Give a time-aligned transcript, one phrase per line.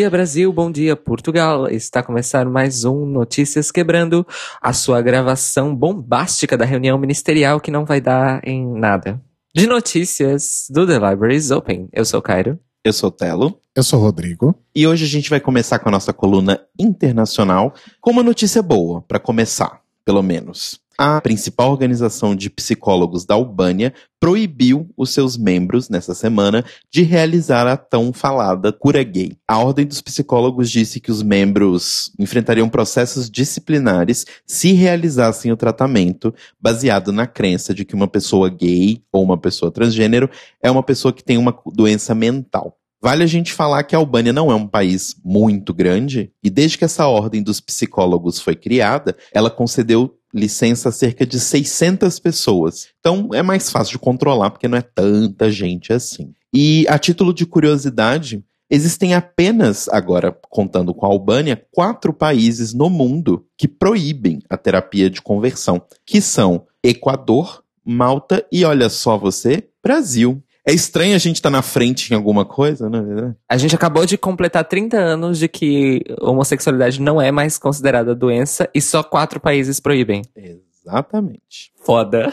[0.00, 0.50] Bom dia, Brasil.
[0.50, 1.68] Bom dia, Portugal.
[1.68, 4.26] Está começando mais um Notícias Quebrando,
[4.58, 9.20] a sua gravação bombástica da reunião ministerial que não vai dar em nada.
[9.54, 11.86] De notícias do The Libraries Open.
[11.92, 12.58] Eu sou o Cairo.
[12.82, 13.60] Eu sou o Telo.
[13.76, 14.54] Eu sou o Rodrigo.
[14.74, 19.02] E hoje a gente vai começar com a nossa coluna internacional com uma notícia boa,
[19.02, 25.88] para começar, pelo menos a principal organização de psicólogos da Albânia proibiu os seus membros,
[25.88, 29.32] nessa semana, de realizar a tão falada cura gay.
[29.48, 36.34] A Ordem dos Psicólogos disse que os membros enfrentariam processos disciplinares se realizassem o tratamento
[36.60, 40.28] baseado na crença de que uma pessoa gay ou uma pessoa transgênero
[40.62, 42.76] é uma pessoa que tem uma doença mental.
[43.02, 46.76] Vale a gente falar que a Albânia não é um país muito grande, e desde
[46.76, 52.88] que essa ordem dos psicólogos foi criada, ela concedeu licença cerca de 600 pessoas.
[53.00, 56.32] Então é mais fácil de controlar porque não é tanta gente assim.
[56.52, 62.88] E a título de curiosidade, existem apenas, agora contando com a Albânia, quatro países no
[62.88, 69.68] mundo que proíbem a terapia de conversão, que são Equador, Malta e olha só você,
[69.82, 70.42] Brasil.
[70.66, 73.34] É estranho a gente estar tá na frente em alguma coisa, né?
[73.48, 78.68] A gente acabou de completar 30 anos de que homossexualidade não é mais considerada doença
[78.74, 80.22] e só quatro países proíbem.
[80.36, 81.72] Exatamente.
[81.82, 82.32] Foda.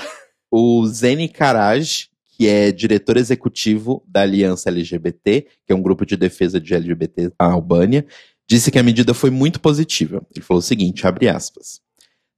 [0.52, 6.16] O Zeni Karaj, que é diretor executivo da Aliança LGBT, que é um grupo de
[6.16, 8.06] defesa de LGBT na Albânia,
[8.48, 10.22] disse que a medida foi muito positiva.
[10.34, 11.82] Ele falou o seguinte, abre aspas.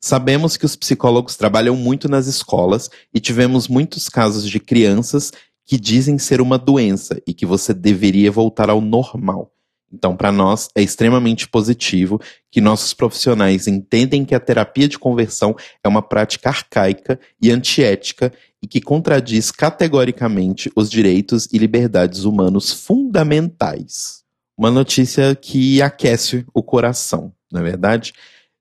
[0.02, 5.32] Sabemos que os psicólogos trabalham muito nas escolas e tivemos muitos casos de crianças
[5.70, 9.54] que dizem ser uma doença e que você deveria voltar ao normal.
[9.94, 12.20] Então, para nós, é extremamente positivo
[12.50, 18.34] que nossos profissionais entendem que a terapia de conversão é uma prática arcaica e antiética
[18.60, 24.24] e que contradiz categoricamente os direitos e liberdades humanos fundamentais.
[24.58, 28.12] Uma notícia que aquece o coração, não é verdade?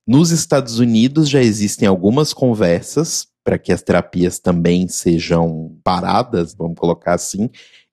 [0.06, 6.78] Nos Estados Unidos já existem algumas conversas para que as terapias também sejam paradas, vamos
[6.78, 7.48] colocar assim.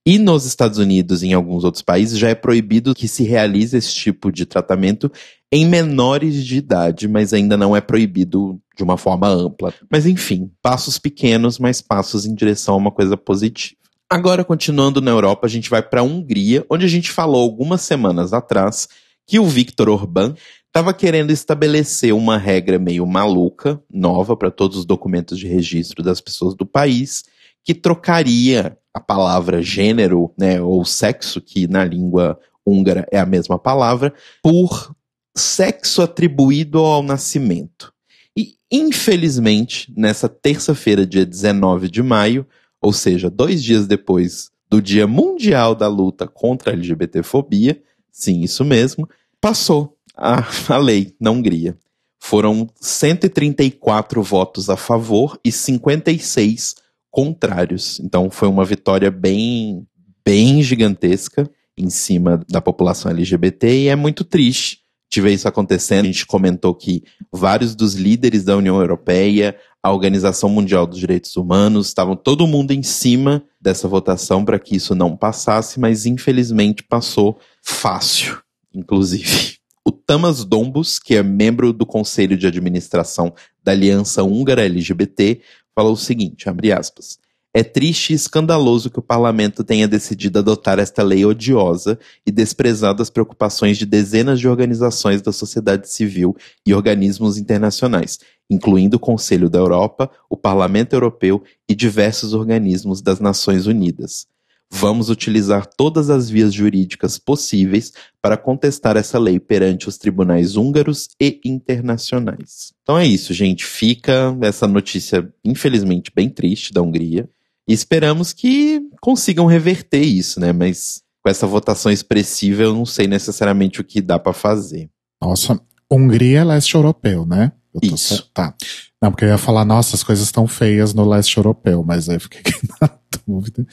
[0.05, 3.77] E nos Estados Unidos e em alguns outros países já é proibido que se realize
[3.77, 5.09] esse tipo de tratamento
[5.49, 9.73] em menores de idade, mas ainda não é proibido de uma forma ampla.
[9.89, 13.79] Mas enfim, passos pequenos, mas passos em direção a uma coisa positiva.
[14.09, 17.79] Agora, continuando na Europa, a gente vai para a Hungria, onde a gente falou algumas
[17.79, 18.89] semanas atrás
[19.25, 20.35] que o Viktor Orbán
[20.75, 26.19] estava querendo estabelecer uma regra meio maluca, nova para todos os documentos de registro das
[26.19, 27.23] pessoas do país,
[27.63, 33.57] que trocaria a palavra gênero, né, ou sexo, que na língua húngara é a mesma
[33.57, 34.13] palavra,
[34.43, 34.93] por
[35.33, 37.93] sexo atribuído ao nascimento.
[38.37, 42.45] E, infelizmente, nessa terça-feira, dia 19 de maio,
[42.81, 47.81] ou seja, dois dias depois do Dia Mundial da Luta contra a LGBTfobia,
[48.11, 49.07] sim, isso mesmo,
[49.39, 51.77] passou a, a lei na Hungria.
[52.19, 56.75] Foram 134 votos a favor e 56
[57.11, 57.99] contrários.
[57.99, 59.85] Então foi uma vitória bem,
[60.25, 64.79] bem gigantesca em cima da população LGBT e é muito triste
[65.11, 66.05] de ver isso acontecendo.
[66.05, 71.35] A gente comentou que vários dos líderes da União Europeia, a Organização Mundial dos Direitos
[71.37, 76.83] Humanos, estavam todo mundo em cima dessa votação para que isso não passasse, mas infelizmente
[76.83, 78.39] passou fácil,
[78.73, 79.57] inclusive.
[79.87, 85.41] O Tamas Dombus, que é membro do conselho de administração da Aliança Húngara LGBT,
[85.75, 87.19] falou o seguinte, abre aspas,
[87.53, 93.03] é triste e escandaloso que o parlamento tenha decidido adotar esta lei odiosa e desprezado
[93.03, 96.35] as preocupações de dezenas de organizações da sociedade civil
[96.65, 103.19] e organismos internacionais, incluindo o Conselho da Europa, o Parlamento Europeu e diversos organismos das
[103.19, 104.25] Nações Unidas.
[104.71, 111.09] Vamos utilizar todas as vias jurídicas possíveis para contestar essa lei perante os tribunais húngaros
[111.21, 112.73] e internacionais.
[112.81, 113.65] Então é isso, gente.
[113.65, 117.29] Fica essa notícia, infelizmente, bem triste da Hungria.
[117.67, 120.51] E esperamos que consigam reverter isso, né?
[120.51, 124.89] Mas com essa votação expressiva, eu não sei necessariamente o que dá para fazer.
[125.21, 125.59] Nossa,
[125.89, 127.51] Hungria é leste europeu, né?
[127.81, 128.29] Isso.
[128.33, 128.53] Tá.
[129.01, 132.15] Não, porque eu ia falar, nossa, as coisas estão feias no leste europeu, mas aí
[132.15, 132.41] eu fiquei
[132.81, 132.89] na
[133.27, 133.65] dúvida.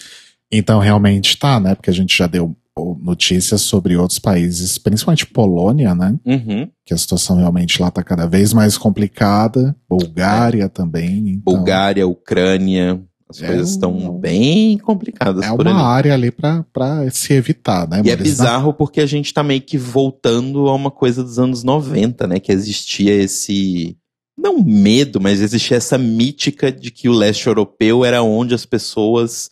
[0.52, 1.74] Então, realmente tá, né?
[1.74, 2.54] Porque a gente já deu
[3.00, 6.18] notícias sobre outros países, principalmente Polônia, né?
[6.24, 6.68] Uhum.
[6.84, 9.74] Que a situação realmente lá tá cada vez mais complicada.
[9.88, 10.68] Bulgária é.
[10.68, 11.30] também.
[11.30, 11.54] Então...
[11.54, 13.02] Bulgária, Ucrânia.
[13.28, 15.42] As é coisas estão bem complicadas.
[15.42, 15.80] É uma ali.
[15.80, 18.02] área ali para se evitar, né?
[18.04, 21.62] E é bizarro porque a gente tá meio que voltando a uma coisa dos anos
[21.64, 22.38] 90, né?
[22.38, 23.96] Que existia esse.
[24.36, 29.50] Não medo, mas existia essa mítica de que o leste europeu era onde as pessoas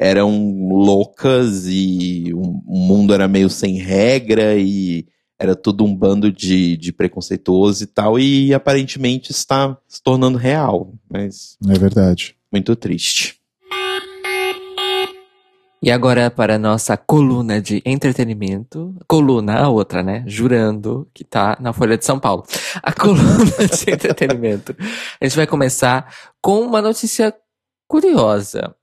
[0.00, 5.06] eram loucas e o mundo era meio sem regra e
[5.38, 10.94] era tudo um bando de, de preconceituoso e tal, e aparentemente está se tornando real,
[11.10, 12.34] mas É verdade.
[12.50, 13.38] muito triste.
[15.82, 18.94] E agora para a nossa coluna de entretenimento.
[19.08, 20.22] Coluna, a outra, né?
[20.26, 22.44] Jurando, que tá na Folha de São Paulo.
[22.82, 24.76] A coluna de entretenimento.
[25.18, 27.34] A gente vai começar com uma notícia
[27.88, 28.74] curiosa.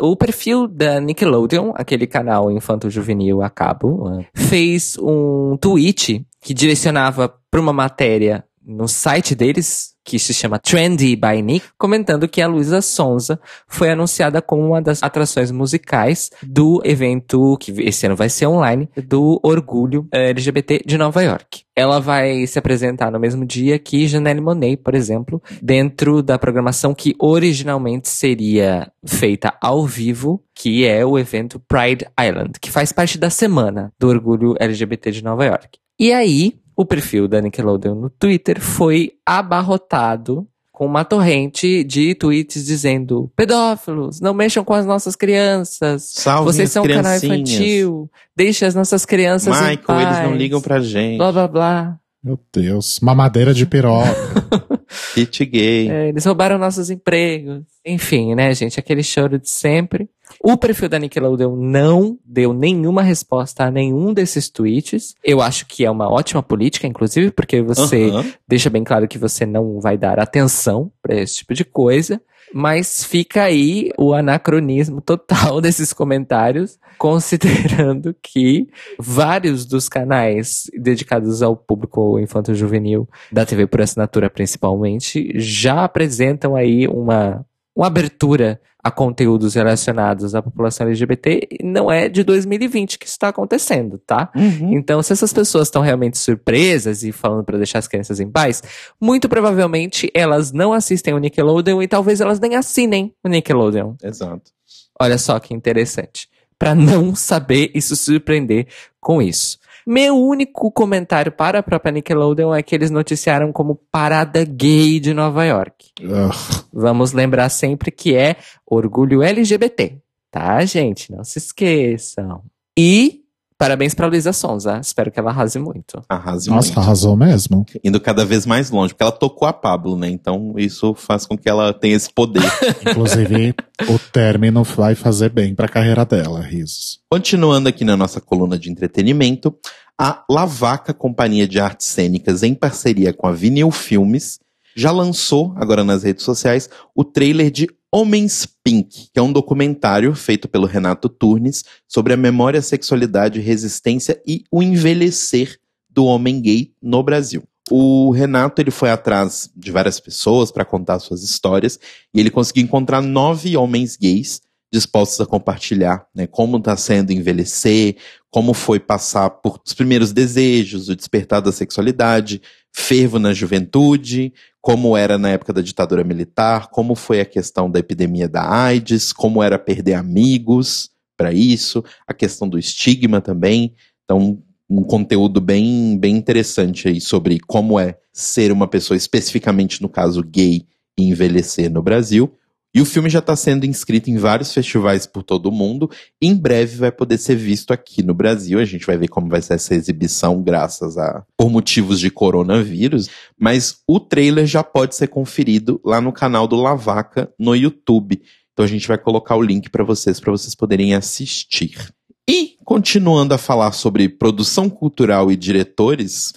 [0.00, 7.32] O perfil da Nickelodeon, aquele canal infanto-juvenil a cabo, né, fez um tweet que direcionava
[7.50, 12.46] para uma matéria no site deles, que se chama Trendy by Nick, comentando que a
[12.46, 18.28] Luísa Sonza foi anunciada como uma das atrações musicais do evento, que esse ano vai
[18.28, 21.62] ser online, do Orgulho eh, LGBT de Nova York.
[21.74, 26.94] Ela vai se apresentar no mesmo dia que Janelle Monáe, por exemplo, dentro da programação
[26.94, 33.18] que originalmente seria feita ao vivo, que é o evento Pride Island, que faz parte
[33.18, 35.78] da semana do Orgulho LGBT de Nova York.
[35.98, 42.64] E aí, o perfil da Nickelodeon no Twitter foi abarrotado com uma torrente de tweets
[42.64, 48.64] dizendo pedófilos, não mexam com as nossas crianças, Salve vocês são um canal infantil, deixe
[48.64, 51.16] as nossas crianças em Michael, eles não paz, ligam pra gente.
[51.18, 51.98] blá blá blá.
[52.24, 53.00] Meu Deus.
[53.00, 54.08] Mamadeira de piroca.
[55.14, 55.90] Kit gay.
[55.90, 57.62] É, eles roubaram nossos empregos.
[57.84, 58.80] Enfim, né, gente?
[58.80, 60.08] Aquele choro de sempre.
[60.42, 65.14] O perfil da Nickelodeon não deu nenhuma resposta a nenhum desses tweets.
[65.22, 68.10] Eu acho que é uma ótima política, inclusive, porque você
[68.46, 72.20] deixa bem claro que você não vai dar atenção pra esse tipo de coisa.
[72.56, 81.56] Mas fica aí o anacronismo total desses comentários, considerando que vários dos canais dedicados ao
[81.56, 89.54] público infanto-juvenil da TV por assinatura principalmente já apresentam aí uma, uma abertura a conteúdos
[89.54, 94.30] relacionados à população LGBT não é de 2020 que isso está acontecendo, tá?
[94.36, 94.74] Uhum.
[94.74, 98.62] Então, se essas pessoas estão realmente surpresas e falando pra deixar as crianças em paz,
[99.00, 103.94] muito provavelmente elas não assistem o Nickelodeon e talvez elas nem assinem o Nickelodeon.
[104.02, 104.52] Exato.
[105.00, 106.28] Olha só que interessante.
[106.58, 108.66] Pra não saber e se surpreender
[109.00, 109.58] com isso.
[109.86, 115.12] Meu único comentário para a própria Nickelodeon é que eles noticiaram como parada gay de
[115.12, 115.92] Nova York.
[116.00, 116.64] Ugh.
[116.72, 118.36] Vamos lembrar sempre que é
[118.66, 119.98] orgulho LGBT,
[120.30, 121.12] tá, gente?
[121.12, 122.42] Não se esqueçam.
[122.78, 123.23] E
[123.58, 124.78] parabéns pra Luísa Sonza.
[124.80, 126.02] Espero que ela arrase muito.
[126.08, 126.80] Arrase Nossa, muito.
[126.80, 127.64] arrasou mesmo.
[127.82, 130.08] Indo cada vez mais longe, porque ela tocou a Pablo, né?
[130.08, 132.42] Então isso faz com que ela tenha esse poder.
[132.88, 133.54] Inclusive,
[133.88, 137.00] o término vai fazer bem pra carreira dela, risos.
[137.10, 139.54] Continuando aqui na nossa coluna de entretenimento,
[139.98, 144.40] a Lavaca Companhia de Artes Cênicas, em parceria com a Vinil Filmes,
[144.76, 150.12] já lançou, agora nas redes sociais, o trailer de Homens Pink, que é um documentário
[150.16, 156.72] feito pelo Renato Turnes sobre a memória, sexualidade, resistência e o envelhecer do homem gay
[156.82, 157.44] no Brasil.
[157.70, 161.78] O Renato ele foi atrás de várias pessoas para contar suas histórias
[162.12, 164.40] e ele conseguiu encontrar nove homens gays
[164.72, 167.96] dispostos a compartilhar né, como está sendo envelhecer,
[168.28, 172.42] como foi passar por os primeiros desejos, o despertar da sexualidade,
[172.74, 177.78] fervo na juventude, como era na época da ditadura militar, como foi a questão da
[177.78, 183.74] epidemia da AIDS, como era perder amigos para isso, a questão do estigma também.
[184.04, 189.88] Então, um conteúdo bem, bem interessante aí sobre como é ser uma pessoa, especificamente no
[189.88, 190.66] caso gay,
[190.98, 192.32] e envelhecer no Brasil.
[192.74, 195.88] E o filme já está sendo inscrito em vários festivais por todo o mundo.
[196.20, 198.58] Em breve vai poder ser visto aqui no Brasil.
[198.58, 201.24] A gente vai ver como vai ser essa exibição, graças a.
[201.38, 203.08] por motivos de coronavírus.
[203.38, 208.20] Mas o trailer já pode ser conferido lá no canal do Lavaca no YouTube.
[208.52, 211.94] Então a gente vai colocar o link para vocês, para vocês poderem assistir.
[212.28, 216.32] E, continuando a falar sobre produção cultural e diretores,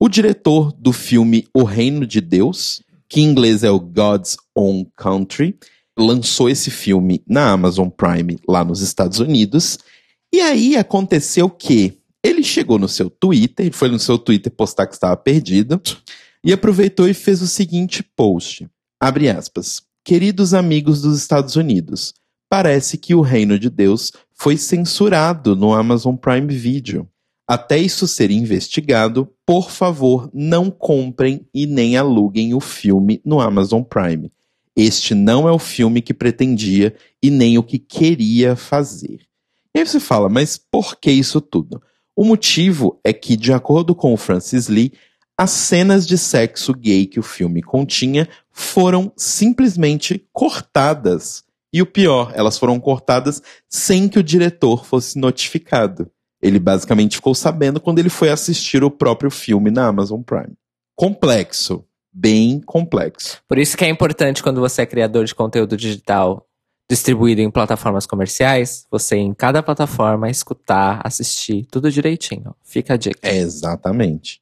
[0.00, 4.86] o diretor do filme O Reino de Deus, que em inglês é o God's Own
[4.96, 5.56] Country,
[5.98, 9.78] lançou esse filme na Amazon Prime lá nos Estados Unidos.
[10.32, 14.94] E aí aconteceu que ele chegou no seu Twitter, foi no seu Twitter postar que
[14.94, 15.80] estava perdido,
[16.44, 18.68] e aproveitou e fez o seguinte post.
[19.00, 19.82] Abre aspas.
[20.04, 22.14] Queridos amigos dos Estados Unidos,
[22.48, 27.08] parece que o Reino de Deus foi censurado no Amazon Prime Video.
[27.48, 33.82] Até isso ser investigado, por favor, não comprem e nem aluguem o filme no Amazon
[33.82, 34.30] Prime.
[34.76, 39.20] Este não é o filme que pretendia e nem o que queria fazer.
[39.74, 41.82] E aí você fala, mas por que isso tudo?
[42.14, 44.92] O motivo é que, de acordo com o Francis Lee,
[45.38, 51.44] as cenas de sexo gay que o filme continha foram simplesmente cortadas.
[51.72, 56.10] E o pior, elas foram cortadas sem que o diretor fosse notificado.
[56.40, 60.54] Ele basicamente ficou sabendo quando ele foi assistir o próprio filme na Amazon Prime.
[60.94, 61.84] Complexo.
[62.18, 63.42] Bem complexo.
[63.46, 66.46] Por isso que é importante quando você é criador de conteúdo digital
[66.88, 72.54] distribuído em plataformas comerciais, você em cada plataforma escutar, assistir, tudo direitinho.
[72.62, 73.18] Fica a dica.
[73.22, 74.40] É, exatamente.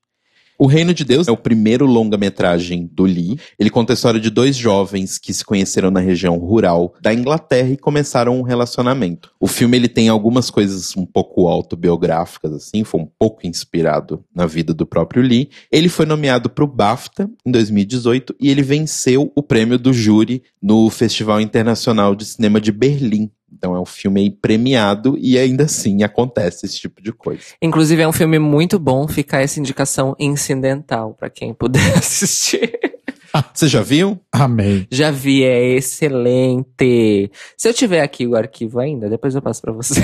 [0.56, 3.38] O Reino de Deus é o primeiro longa-metragem do Lee.
[3.58, 7.70] Ele conta a história de dois jovens que se conheceram na região rural da Inglaterra
[7.70, 9.32] e começaram um relacionamento.
[9.40, 14.46] O filme ele tem algumas coisas um pouco autobiográficas assim, foi um pouco inspirado na
[14.46, 15.50] vida do próprio Lee.
[15.72, 20.42] Ele foi nomeado para o BAFTA em 2018 e ele venceu o prêmio do júri
[20.62, 25.64] no Festival Internacional de Cinema de Berlim então é um filme aí premiado e ainda
[25.64, 27.42] assim acontece esse tipo de coisa.
[27.62, 32.78] Inclusive é um filme muito bom, fica essa indicação incidental para quem puder assistir.
[33.36, 34.20] Ah, você já viu?
[34.30, 34.86] Amei.
[34.92, 37.32] Já vi, é excelente.
[37.56, 40.00] Se eu tiver aqui o arquivo ainda, depois eu passo para você.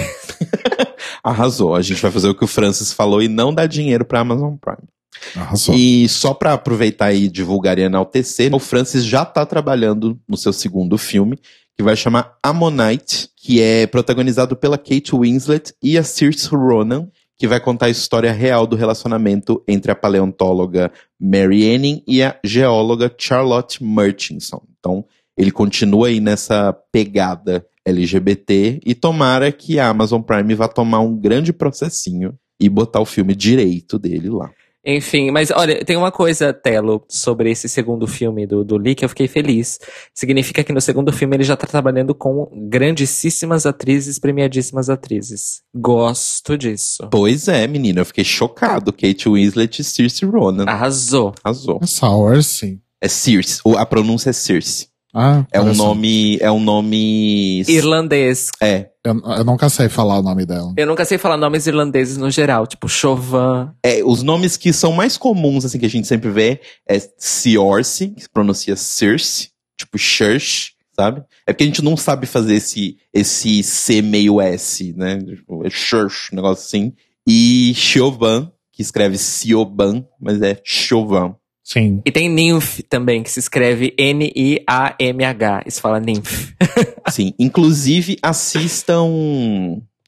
[1.23, 1.77] Arrasou.
[1.77, 4.57] A gente vai fazer o que o Francis falou e não dar dinheiro para Amazon
[4.57, 4.89] Prime.
[5.37, 5.77] Arrasou.
[5.77, 10.53] E só para aproveitar e divulgar e enaltecer, o Francis já tá trabalhando no seu
[10.53, 11.39] segundo filme,
[11.81, 17.09] que vai chamar Ammonite, que é protagonizado pela Kate Winslet e a Saoirse Ronan,
[17.39, 22.39] que vai contar a história real do relacionamento entre a paleontóloga Mary Anning e a
[22.45, 24.61] geóloga Charlotte Murchison.
[24.79, 25.07] Então,
[25.39, 31.17] ele continua aí nessa pegada LGBT e tomara que a Amazon Prime vá tomar um
[31.17, 34.51] grande processinho e botar o filme direito dele lá.
[34.85, 39.05] Enfim, mas olha, tem uma coisa, Telo, sobre esse segundo filme do, do Lee que
[39.05, 39.79] eu fiquei feliz.
[40.15, 45.63] Significa que no segundo filme ele já tá trabalhando com grandíssimas atrizes, premiadíssimas atrizes.
[45.75, 47.09] Gosto disso.
[47.11, 48.93] Pois é, menina, eu fiquei chocado.
[48.93, 50.65] Kate Winslet e Circe Ronan.
[50.65, 51.35] Arrasou.
[51.45, 51.79] Arrasou.
[51.83, 52.81] É Source.
[53.03, 54.90] É Circe, a pronúncia é Circe.
[55.15, 57.63] Ah, É um nome, é um nome...
[57.69, 58.49] Irlandês.
[58.63, 60.73] É, Eu, eu nunca sei falar o nome dela.
[60.77, 63.71] Eu nunca sei falar nomes irlandeses no geral, tipo Chauvin.
[63.85, 68.09] é, os nomes que são mais comuns, assim, que a gente sempre vê, é Ciorce,
[68.09, 69.49] que se pronuncia Circe,
[69.79, 71.23] tipo Church, sabe?
[71.47, 75.19] É porque a gente não sabe fazer esse, esse C meio S, né?
[75.19, 76.93] Tipo, É Church, um negócio assim.
[77.27, 81.35] E Chauvin, que escreve Cioban, mas é Chauvin.
[81.73, 82.03] Sim.
[82.05, 85.63] E tem Nymph também, que se escreve N-I-A-M-H.
[85.65, 86.51] Isso fala Nymph.
[87.09, 89.07] Sim, inclusive assistam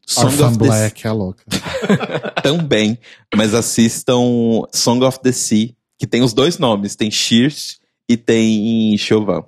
[0.05, 1.45] Song Orphan of the Black é louca.
[2.43, 2.99] também,
[3.33, 7.79] mas assistam Song of the Sea, que tem os dois nomes, tem Shears
[8.09, 9.45] e tem Chauvin.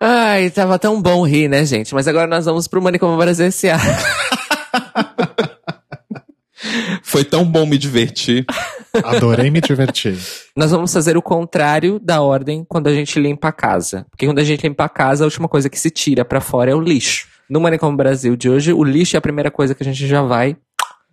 [0.00, 1.94] Ai, tava tão bom rir, né, gente?
[1.94, 3.78] Mas agora nós vamos pro Manicômio Brasil S.A.
[7.02, 8.44] Foi tão bom me divertir.
[9.04, 10.18] Adorei me divertir.
[10.56, 14.06] Nós vamos fazer o contrário da ordem quando a gente limpa a casa.
[14.10, 16.70] Porque quando a gente limpa a casa, a última coisa que se tira pra fora
[16.70, 17.28] é o lixo.
[17.48, 20.22] No Manicômio Brasil de hoje, o lixo é a primeira coisa que a gente já
[20.22, 20.56] vai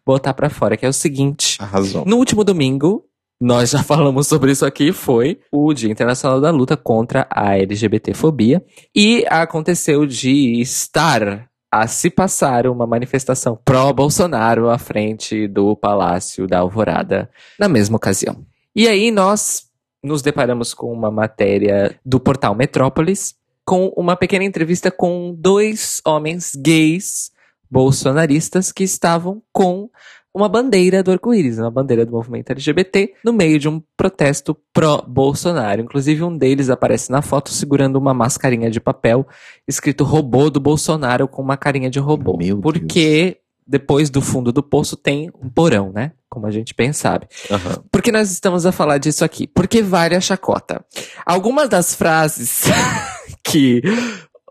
[0.06, 1.58] botar pra fora, que é o seguinte.
[1.60, 2.06] Arrasou.
[2.06, 3.06] No último domingo,
[3.42, 8.64] nós já falamos sobre isso aqui, foi o Dia Internacional da Luta contra a LGBTfobia.
[8.96, 11.48] E aconteceu de estar
[11.82, 17.30] a se passar uma manifestação pró-Bolsonaro à frente do Palácio da Alvorada
[17.60, 18.46] na mesma ocasião.
[18.74, 19.70] E aí nós
[20.02, 26.54] nos deparamos com uma matéria do portal Metrópolis, com uma pequena entrevista com dois homens
[26.56, 27.30] gays
[27.70, 29.90] bolsonaristas que estavam com
[30.36, 35.82] uma bandeira do arco-íris, uma bandeira do movimento LGBT, no meio de um protesto pró-Bolsonaro.
[35.82, 39.26] Inclusive, um deles aparece na foto segurando uma mascarinha de papel,
[39.66, 42.36] escrito robô do Bolsonaro com uma carinha de robô.
[42.38, 46.12] Meu Porque depois do fundo do poço tem um porão, né?
[46.30, 47.28] Como a gente bem sabe.
[47.50, 47.82] Aham.
[47.90, 49.48] Por que nós estamos a falar disso aqui?
[49.48, 50.84] Porque vale a chacota.
[51.26, 52.66] Algumas das frases
[53.42, 53.82] que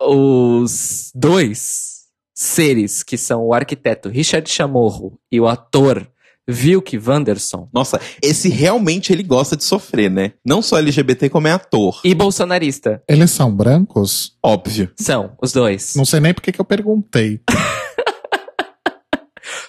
[0.00, 1.93] os dois
[2.34, 6.06] seres, que são o arquiteto Richard Chamorro e o ator
[6.46, 10.32] Vilk Wanderson, Nossa, esse realmente ele gosta de sofrer, né?
[10.44, 12.00] Não só LGBT, como é ator.
[12.04, 14.36] e bolsonarista, Eles são brancos?
[14.44, 14.90] Óbvio.
[15.00, 15.94] são os dois.
[15.96, 17.40] Não sei nem por que eu perguntei.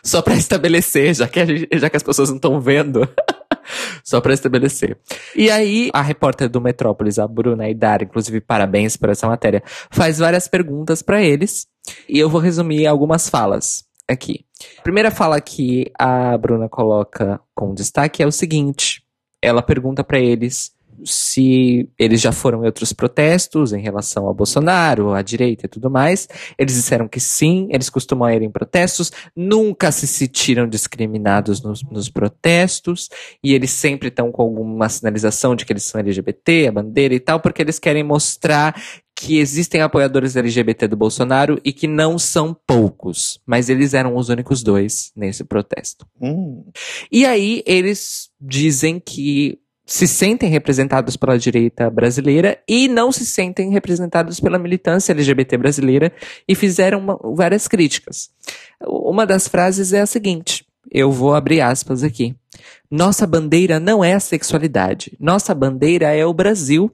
[0.03, 3.07] Só pra estabelecer, já que, a gente- já que as pessoas não estão vendo.
[4.03, 4.97] Só pra estabelecer.
[5.35, 10.19] E aí, a repórter do Metrópolis, a Bruna Idar, inclusive parabéns por essa matéria, faz
[10.19, 11.65] várias perguntas pra eles.
[12.07, 14.45] E eu vou resumir algumas falas aqui.
[14.79, 19.03] A primeira fala que a Bruna coloca com destaque é o seguinte:
[19.41, 25.13] ela pergunta pra eles se eles já foram em outros protestos em relação ao Bolsonaro,
[25.13, 26.27] à direita e tudo mais.
[26.57, 32.09] Eles disseram que sim, eles costumam ir em protestos, nunca se sentiram discriminados nos, nos
[32.09, 33.09] protestos,
[33.43, 37.19] e eles sempre estão com alguma sinalização de que eles são LGBT, a bandeira e
[37.19, 38.75] tal, porque eles querem mostrar
[39.15, 44.27] que existem apoiadores LGBT do Bolsonaro e que não são poucos, mas eles eram os
[44.29, 46.05] únicos dois nesse protesto.
[46.21, 46.65] Hum.
[47.11, 53.69] E aí eles dizem que se sentem representados pela direita brasileira e não se sentem
[53.69, 56.11] representados pela militância LGBT brasileira
[56.47, 58.29] e fizeram uma- várias críticas.
[58.85, 62.35] Uma das frases é a seguinte: eu vou abrir aspas aqui.
[62.89, 65.15] Nossa bandeira não é a sexualidade.
[65.19, 66.91] Nossa bandeira é o Brasil.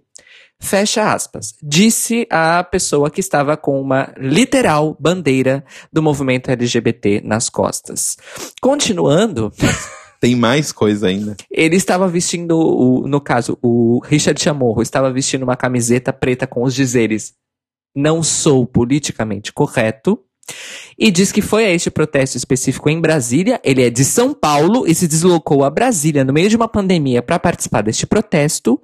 [0.62, 1.56] Fecha aspas.
[1.62, 8.18] Disse a pessoa que estava com uma literal bandeira do movimento LGBT nas costas.
[8.62, 9.52] Continuando,
[10.22, 11.36] Tem mais coisa ainda.
[11.50, 16.62] ele estava vestindo, o, no caso, o Richard Chamorro estava vestindo uma camiseta preta com
[16.62, 17.34] os dizeres
[17.96, 20.20] não sou politicamente correto.
[20.98, 23.60] E diz que foi a este protesto específico em Brasília.
[23.64, 27.22] Ele é de São Paulo e se deslocou a Brasília no meio de uma pandemia
[27.22, 28.82] para participar deste protesto.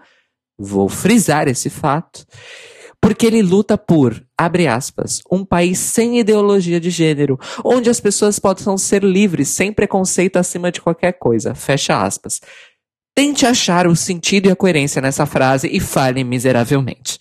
[0.58, 2.26] Vou frisar esse fato.
[3.00, 8.40] Porque ele luta por, abre aspas, um país sem ideologia de gênero, onde as pessoas
[8.40, 11.54] possam ser livres, sem preconceito acima de qualquer coisa.
[11.54, 12.42] Fecha aspas.
[13.16, 17.20] Tente achar o sentido e a coerência nessa frase e fale miseravelmente.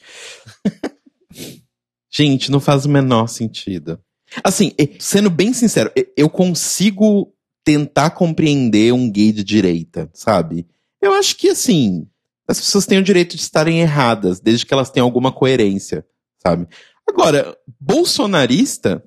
[2.11, 4.01] Gente, não faz o menor sentido.
[4.43, 7.33] Assim, sendo bem sincero, eu consigo
[7.65, 10.67] tentar compreender um gay de direita, sabe?
[11.01, 12.07] Eu acho que, assim,
[12.49, 16.07] as pessoas têm o direito de estarem erradas, desde que elas tenham alguma coerência,
[16.43, 16.67] sabe?
[17.09, 19.03] Agora, bolsonarista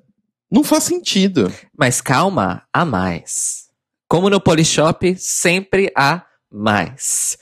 [0.50, 1.52] não faz sentido.
[1.78, 3.68] Mas calma, há mais.
[4.08, 7.38] Como no Polishop, sempre há mais.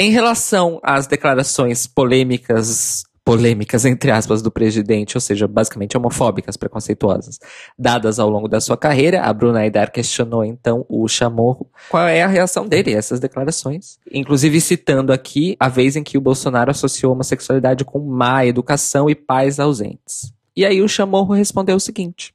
[0.00, 7.40] Em relação às declarações polêmicas, polêmicas entre aspas, do presidente, ou seja, basicamente homofóbicas, preconceituosas,
[7.76, 12.22] dadas ao longo da sua carreira, a Bruna Aidar questionou então o Chamorro qual é
[12.22, 13.98] a reação dele a essas declarações.
[14.12, 19.14] Inclusive citando aqui a vez em que o Bolsonaro associou homossexualidade com má educação e
[19.16, 20.32] pais ausentes.
[20.54, 22.32] E aí o Chamorro respondeu o seguinte: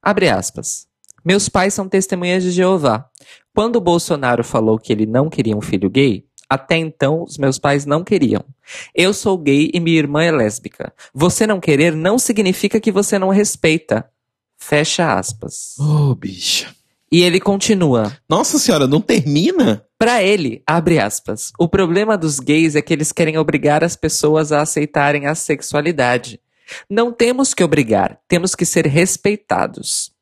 [0.00, 0.86] Abre aspas.
[1.24, 3.04] Meus pais são testemunhas de Jeová.
[3.52, 7.58] Quando o Bolsonaro falou que ele não queria um filho gay, até então os meus
[7.58, 8.44] pais não queriam.
[8.92, 10.92] Eu sou gay e minha irmã é lésbica.
[11.14, 14.10] Você não querer não significa que você não respeita.
[14.58, 15.78] Fecha aspas.
[15.78, 16.74] Ô, bicha.
[17.10, 18.16] E ele continua.
[18.28, 19.84] Nossa senhora, não termina?
[19.98, 24.52] Pra ele, abre aspas, o problema dos gays é que eles querem obrigar as pessoas
[24.52, 26.40] a aceitarem a sexualidade.
[26.88, 30.12] Não temos que obrigar, temos que ser respeitados.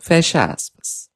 [0.00, 1.09] Fecha aspas.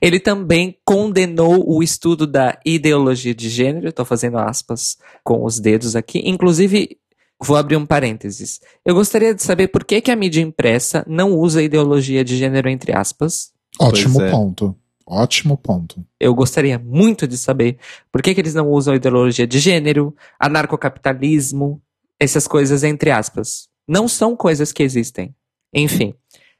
[0.00, 5.96] Ele também condenou o estudo da ideologia de gênero, estou fazendo aspas com os dedos
[5.96, 6.22] aqui.
[6.24, 6.98] Inclusive,
[7.40, 8.60] vou abrir um parênteses.
[8.84, 12.68] Eu gostaria de saber por que, que a mídia impressa não usa ideologia de gênero
[12.68, 14.30] entre aspas, Ótimo é.
[14.30, 14.76] ponto.
[15.08, 16.04] Ótimo ponto.
[16.18, 17.78] eu gostaria muito de saber
[18.10, 21.80] por que, que eles não usam ideologia de gênero, anarcocapitalismo,
[22.18, 23.68] essas coisas entre aspas.
[23.86, 25.32] Não são coisas que existem.
[25.72, 26.12] Enfim,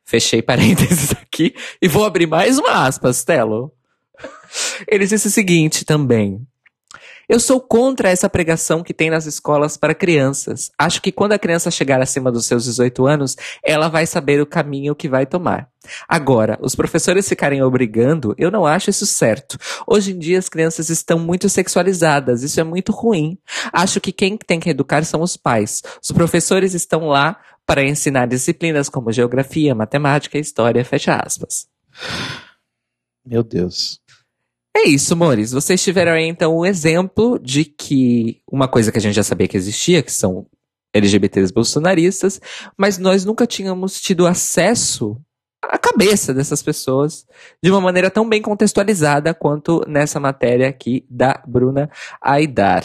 [0.06, 3.72] fechei parênteses aqui e vou abrir mais uma aspas, Telo.
[4.88, 6.46] Ele disse o seguinte também.
[7.28, 10.70] Eu sou contra essa pregação que tem nas escolas para crianças.
[10.78, 14.46] Acho que quando a criança chegar acima dos seus 18 anos, ela vai saber o
[14.46, 15.68] caminho que vai tomar.
[16.08, 19.58] Agora, os professores ficarem obrigando, eu não acho isso certo.
[19.86, 23.38] Hoje em dia as crianças estão muito sexualizadas, isso é muito ruim.
[23.72, 25.82] Acho que quem tem que educar são os pais.
[26.02, 31.66] Os professores estão lá para ensinar disciplinas como geografia, matemática história, fecha aspas.
[33.24, 34.00] Meu Deus.
[34.76, 35.52] É isso, amores.
[35.52, 39.48] Vocês tiveram aí então o exemplo de que uma coisa que a gente já sabia
[39.48, 40.46] que existia, que são
[40.92, 42.38] LGBTs bolsonaristas,
[42.76, 45.16] mas nós nunca tínhamos tido acesso
[45.62, 47.26] à cabeça dessas pessoas
[47.62, 52.84] de uma maneira tão bem contextualizada quanto nessa matéria aqui da Bruna Aidar.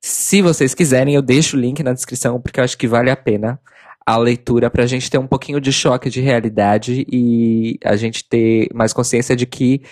[0.00, 3.16] Se vocês quiserem, eu deixo o link na descrição, porque eu acho que vale a
[3.16, 3.60] pena
[4.06, 8.68] a leitura pra gente ter um pouquinho de choque de realidade e a gente ter
[8.72, 9.82] mais consciência de que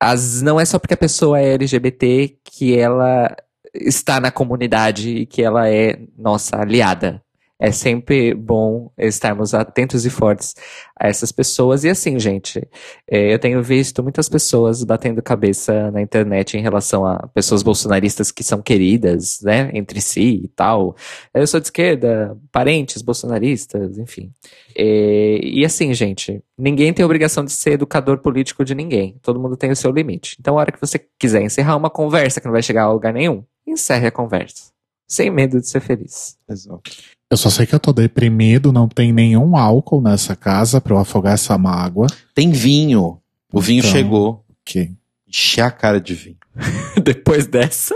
[0.00, 3.36] as, não é só porque a pessoa é LGBT que ela
[3.74, 7.22] está na comunidade e que ela é nossa aliada.
[7.60, 10.54] É sempre bom estarmos atentos e fortes
[10.98, 11.84] a essas pessoas.
[11.84, 12.66] E assim, gente,
[13.06, 18.32] é, eu tenho visto muitas pessoas batendo cabeça na internet em relação a pessoas bolsonaristas
[18.32, 20.96] que são queridas, né, entre si e tal.
[21.34, 24.32] Eu sou de esquerda, parentes bolsonaristas, enfim.
[24.74, 29.18] É, e assim, gente, ninguém tem obrigação de ser educador político de ninguém.
[29.20, 30.36] Todo mundo tem o seu limite.
[30.40, 33.12] Então, a hora que você quiser encerrar uma conversa que não vai chegar a lugar
[33.12, 34.72] nenhum, encerre a conversa.
[35.06, 36.38] Sem medo de ser feliz.
[36.48, 37.19] Exato.
[37.30, 40.98] Eu só sei que eu tô deprimido, não tem nenhum álcool nessa casa pra eu
[40.98, 42.08] afogar essa mágoa.
[42.34, 43.20] Tem vinho.
[43.52, 43.90] O vinho Então.
[43.90, 44.44] chegou.
[44.64, 44.92] Que
[45.28, 46.36] Encher a cara de vinho.
[47.00, 47.94] Depois dessa,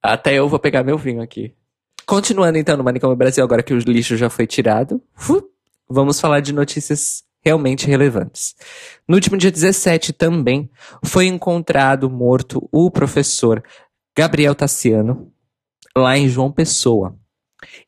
[0.00, 1.52] até eu vou pegar meu vinho aqui.
[2.06, 5.02] Continuando então no Manicômio Brasil, agora que o lixo já foi tirado,
[5.88, 8.54] vamos falar de notícias realmente relevantes.
[9.08, 10.70] No último dia 17 também
[11.04, 13.62] foi encontrado morto o professor
[14.16, 15.32] Gabriel Tassiano,
[15.96, 17.18] lá em João Pessoa.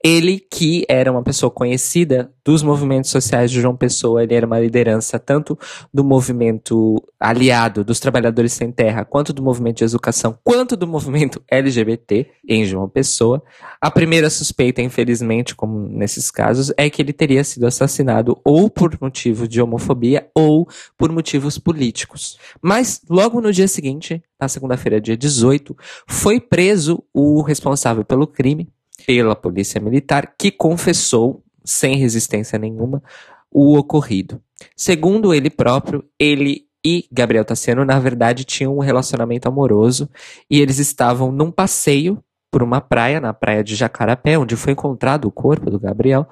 [0.02, 4.60] Ele, que era uma pessoa conhecida dos movimentos sociais de João Pessoa, ele era uma
[4.60, 5.58] liderança tanto
[5.92, 11.42] do movimento aliado dos trabalhadores sem terra, quanto do movimento de educação, quanto do movimento
[11.50, 13.42] LGBT em João Pessoa.
[13.80, 18.96] A primeira suspeita, infelizmente, como nesses casos, é que ele teria sido assassinado ou por
[19.00, 22.38] motivo de homofobia ou por motivos políticos.
[22.62, 28.68] Mas logo no dia seguinte, na segunda-feira, dia 18, foi preso o responsável pelo crime,
[29.06, 33.02] pela polícia militar, que confessou, sem resistência nenhuma,
[33.50, 34.40] o ocorrido.
[34.76, 40.08] Segundo ele próprio, ele e Gabriel Tassiano, na verdade, tinham um relacionamento amoroso
[40.48, 45.26] e eles estavam num passeio por uma praia, na praia de Jacarapé, onde foi encontrado
[45.26, 46.28] o corpo do Gabriel.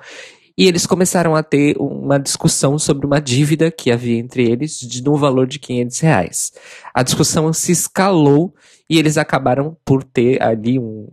[0.56, 5.02] E eles começaram a ter uma discussão sobre uma dívida que havia entre eles de
[5.02, 6.52] no valor de 500 reais.
[6.94, 8.54] A discussão se escalou
[8.88, 11.08] e eles acabaram por ter ali um,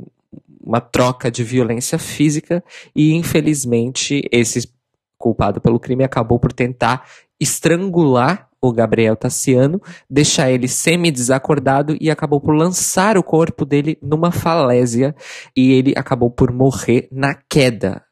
[0.71, 2.63] uma troca de violência física
[2.95, 4.71] e infelizmente esse
[5.17, 7.05] culpado pelo crime acabou por tentar
[7.37, 14.31] estrangular o Gabriel Tassiano, deixar ele semi-desacordado e acabou por lançar o corpo dele numa
[14.31, 15.13] falésia
[15.55, 18.03] e ele acabou por morrer na queda.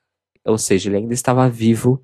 [0.45, 2.04] Ou seja, ele ainda estava vivo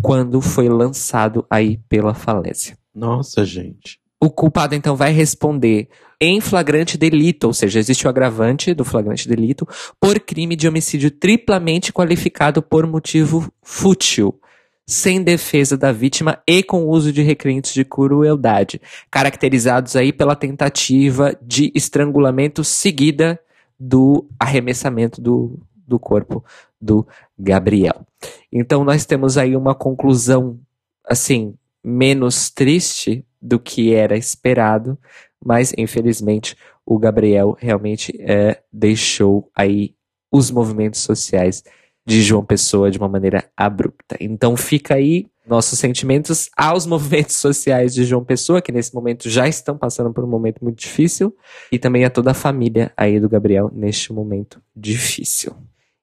[0.00, 2.78] quando foi lançado aí pela falésia.
[2.94, 3.98] Nossa, gente.
[4.22, 5.88] O culpado então vai responder
[6.20, 9.66] em flagrante delito, ou seja, existe o agravante do flagrante delito
[9.98, 14.38] por crime de homicídio triplamente qualificado por motivo fútil,
[14.86, 18.80] sem defesa da vítima e com uso de requintes de crueldade,
[19.10, 23.40] caracterizados aí pela tentativa de estrangulamento seguida
[23.78, 26.44] do arremessamento do, do corpo
[26.78, 27.06] do
[27.38, 28.06] Gabriel.
[28.52, 30.58] Então nós temos aí uma conclusão
[31.06, 34.98] assim menos triste do que era esperado,
[35.44, 39.94] mas infelizmente o Gabriel realmente é, deixou aí
[40.32, 41.62] os movimentos sociais
[42.06, 44.16] de João Pessoa de uma maneira abrupta.
[44.20, 49.48] Então fica aí nossos sentimentos aos movimentos sociais de João Pessoa, que nesse momento já
[49.48, 51.36] estão passando por um momento muito difícil,
[51.70, 55.54] e também a toda a família aí do Gabriel neste momento difícil.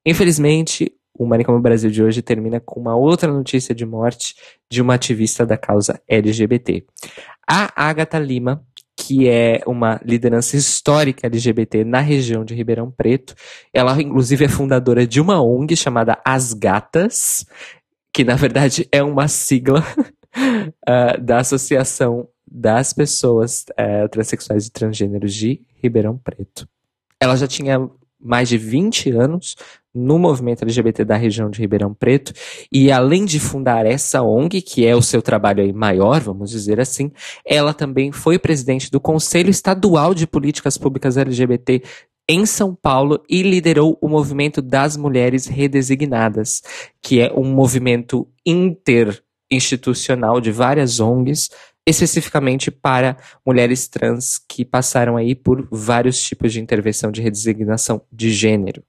[0.06, 4.36] Infelizmente, o Manicômio Brasil de hoje termina com uma outra notícia de morte
[4.69, 6.86] de uma ativista da causa LGBT.
[7.47, 8.63] A Agatha Lima,
[9.08, 13.34] que é uma liderança histórica LGBT na região de Ribeirão Preto.
[13.74, 17.46] Ela, inclusive, é fundadora de uma ONG chamada As Gatas,
[18.12, 25.34] que na verdade é uma sigla uh, da Associação das Pessoas uh, Transsexuais e Transgêneros
[25.34, 26.67] de Ribeirão Preto.
[27.17, 29.56] Ela já tinha mais de 20 anos
[29.93, 32.32] no movimento LGBT da região de Ribeirão Preto.
[32.71, 36.80] E além de fundar essa ONG, que é o seu trabalho aí maior, vamos dizer
[36.80, 37.12] assim,
[37.45, 41.82] ela também foi presidente do Conselho Estadual de Políticas Públicas LGBT
[42.30, 46.62] em São Paulo e liderou o movimento das mulheres redesignadas,
[47.01, 51.49] que é um movimento interinstitucional de várias ONGs
[51.88, 58.30] especificamente para mulheres trans que passaram aí por vários tipos de intervenção de redesignação de
[58.30, 58.84] gênero.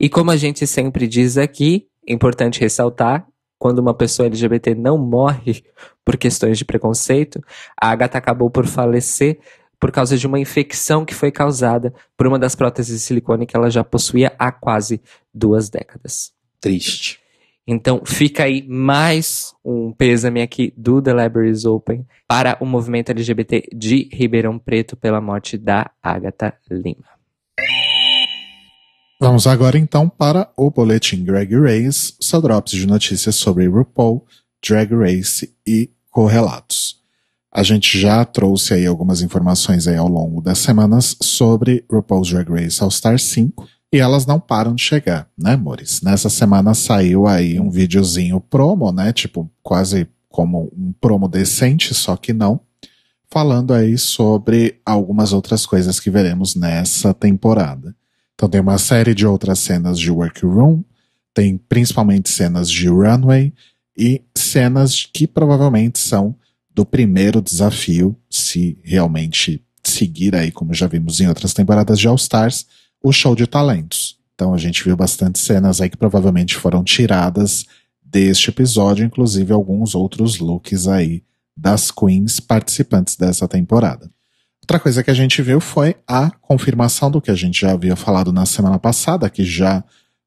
[0.00, 3.26] E como a gente sempre diz aqui, é importante ressaltar,
[3.58, 5.64] quando uma pessoa LGBT não morre
[6.04, 7.42] por questões de preconceito,
[7.80, 9.38] a Agatha acabou por falecer
[9.78, 13.54] por causa de uma infecção que foi causada por uma das próteses de silicone que
[13.54, 15.00] ela já possuía há quase
[15.32, 16.32] duas décadas.
[16.58, 17.23] Triste.
[17.66, 23.68] Então fica aí mais um pêsame aqui do The Libraries Open para o movimento LGBT
[23.74, 27.14] de Ribeirão Preto pela morte da Agatha Lima.
[29.18, 34.26] Vamos agora então para o boletim Drag Race, seu drops de notícias sobre RuPaul,
[34.62, 37.02] Drag Race e correlatos.
[37.50, 42.50] A gente já trouxe aí algumas informações aí ao longo das semanas sobre RuPaul's Drag
[42.50, 46.02] Race All Star 5 e elas não param de chegar, né, amores?
[46.02, 52.16] Nessa semana saiu aí um videozinho promo, né, tipo quase como um promo decente, só
[52.16, 52.60] que não,
[53.30, 57.94] falando aí sobre algumas outras coisas que veremos nessa temporada.
[58.34, 60.82] Então tem uma série de outras cenas de workroom,
[61.32, 63.54] tem principalmente cenas de runway
[63.96, 66.34] e cenas que provavelmente são
[66.74, 72.16] do primeiro desafio, se realmente seguir aí, como já vimos em outras temporadas de All
[72.16, 72.66] Stars,
[73.04, 74.18] o show de talentos.
[74.34, 77.66] Então a gente viu bastante cenas aí que provavelmente foram tiradas
[78.02, 81.22] deste episódio, inclusive alguns outros looks aí
[81.54, 84.10] das queens participantes dessa temporada.
[84.62, 87.94] Outra coisa que a gente viu foi a confirmação do que a gente já havia
[87.94, 89.84] falado na semana passada, que já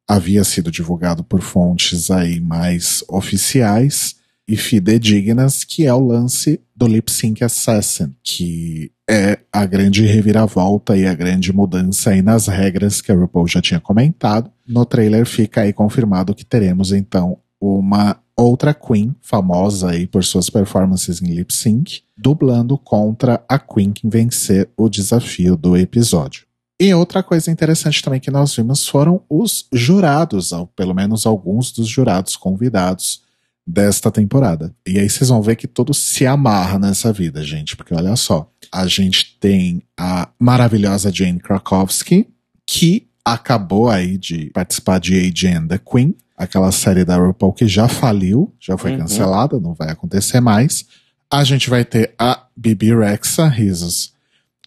[0.08, 4.17] havia sido divulgado por fontes aí mais oficiais
[4.48, 10.96] e fidedignas, que é o lance do Lip Sync Assassin, que é a grande reviravolta
[10.96, 14.52] e a grande mudança aí nas regras que a RuPaul já tinha comentado.
[14.68, 20.50] No trailer fica aí confirmado que teremos então uma outra Queen, famosa aí por suas
[20.50, 26.46] performances em lip sync, dublando contra a Queen que vencer o desafio do episódio.
[26.80, 31.72] E outra coisa interessante também que nós vimos foram os jurados, ou pelo menos alguns
[31.72, 33.24] dos jurados convidados
[33.68, 34.74] desta temporada.
[34.88, 38.50] E aí vocês vão ver que tudo se amarra nessa vida, gente, porque olha só,
[38.72, 42.30] a gente tem a maravilhosa Jane Krakowski,
[42.66, 47.68] que acabou aí de participar de Age and the Queen, aquela série da RuPaul que
[47.68, 49.00] já faliu, já foi uhum.
[49.00, 50.86] cancelada, não vai acontecer mais.
[51.30, 54.14] A gente vai ter a Bibi Rexa, risos.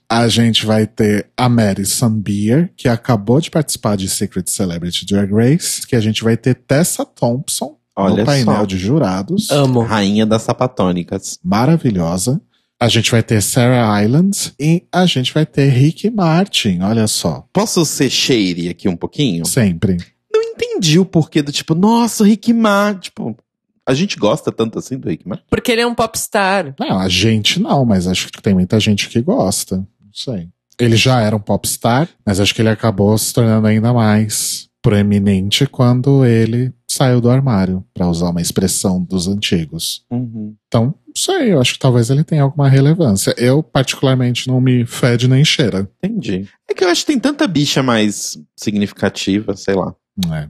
[0.06, 5.32] A gente vai ter a Mary Sunbeer, que acabou de participar de Secret Celebrity Drag
[5.32, 8.64] Race, que a gente vai ter Tessa Thompson Olha no painel só.
[8.64, 9.50] de jurados.
[9.50, 9.80] Amo.
[9.80, 11.38] Rainha das sapatônicas.
[11.42, 12.40] Maravilhosa.
[12.78, 17.44] A gente vai ter Sarah Island e a gente vai ter Rick Martin, olha só.
[17.52, 19.44] Posso ser shady aqui um pouquinho?
[19.44, 19.98] Sempre
[20.80, 23.00] entendi o porquê do tipo, nossa, o Rick Martin.
[23.00, 23.36] Tipo,
[23.86, 25.44] a gente gosta tanto assim do Rick Martin?
[25.48, 26.74] Porque ele é um popstar.
[26.78, 29.76] Não, a gente não, mas acho que tem muita gente que gosta.
[29.76, 30.48] Não sei.
[30.78, 35.66] Ele já era um popstar, mas acho que ele acabou se tornando ainda mais proeminente
[35.66, 40.04] quando ele saiu do armário, para usar uma expressão dos antigos.
[40.10, 40.56] Uhum.
[40.66, 43.32] Então, não sei, eu acho que talvez ele tenha alguma relevância.
[43.38, 45.88] Eu, particularmente, não me fede nem cheira.
[46.02, 46.48] Entendi.
[46.68, 49.94] É que eu acho que tem tanta bicha mais significativa, sei lá.
[50.32, 50.48] É.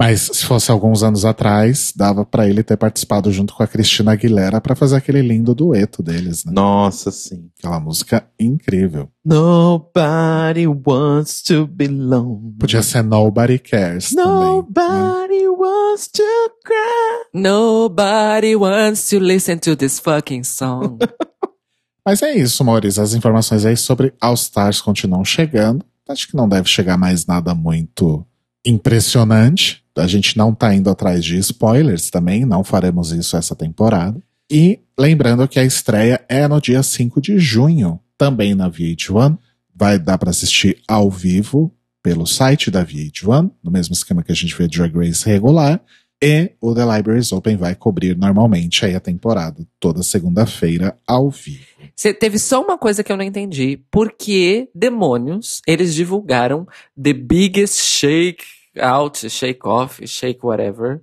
[0.00, 4.12] Mas se fosse alguns anos atrás, dava para ele ter participado junto com a Cristina
[4.12, 6.52] Aguilera para fazer aquele lindo dueto deles, né?
[6.54, 7.50] Nossa, sim.
[7.58, 9.08] Aquela música incrível.
[9.24, 12.54] Nobody wants to belong.
[12.60, 14.12] Podia ser Nobody Cares.
[14.12, 15.48] Nobody também, né?
[15.48, 16.22] wants to
[16.64, 17.24] cry.
[17.34, 20.98] Nobody wants to listen to this fucking song.
[22.06, 23.02] Mas é isso, Maurício.
[23.02, 25.84] As informações aí sobre All Stars continuam chegando.
[26.08, 28.24] Acho que não deve chegar mais nada muito
[28.64, 29.82] impressionante.
[29.96, 34.22] A gente não tá indo atrás de spoilers também, não faremos isso essa temporada.
[34.50, 39.36] E lembrando que a estreia é no dia 5 de junho, também na VH1.
[39.74, 44.34] Vai dar para assistir ao vivo pelo site da VH1, no mesmo esquema que a
[44.34, 45.80] gente vê Drag Race regular.
[46.22, 51.64] E o The Libraries Open vai cobrir normalmente aí a temporada, toda segunda-feira, ao vivo.
[51.94, 53.80] Você teve só uma coisa que eu não entendi.
[53.90, 56.66] Por que demônios eles divulgaram
[57.00, 58.44] The Biggest Shake
[58.80, 61.00] Out, Shake Off, Shake Whatever?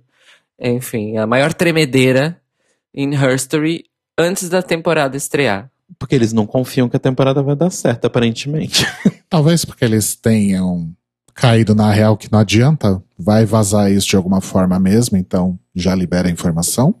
[0.60, 2.40] Enfim, a maior tremedeira
[2.94, 3.84] in history
[4.18, 5.70] antes da temporada estrear.
[5.98, 8.84] Porque eles não confiam que a temporada vai dar certo, aparentemente.
[9.28, 10.94] Talvez porque eles tenham
[11.36, 15.94] caído na real que não adianta, vai vazar isso de alguma forma mesmo, então já
[15.94, 16.94] libera a informação.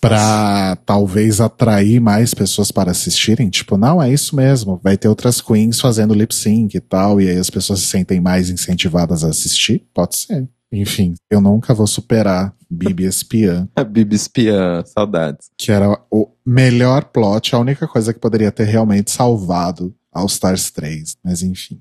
[0.00, 5.40] Pra talvez atrair mais pessoas para assistirem, tipo, não, é isso mesmo, vai ter outras
[5.40, 9.30] queens fazendo lip sync e tal, e aí as pessoas se sentem mais incentivadas a
[9.30, 9.84] assistir?
[9.92, 10.48] Pode ser.
[10.70, 13.68] Enfim, eu nunca vou superar Bibi Espiã.
[13.74, 15.48] a Bibi Espiã, saudades.
[15.56, 20.70] Que era o melhor plot, a única coisa que poderia ter realmente salvado All Stars
[20.70, 21.80] 3, mas enfim.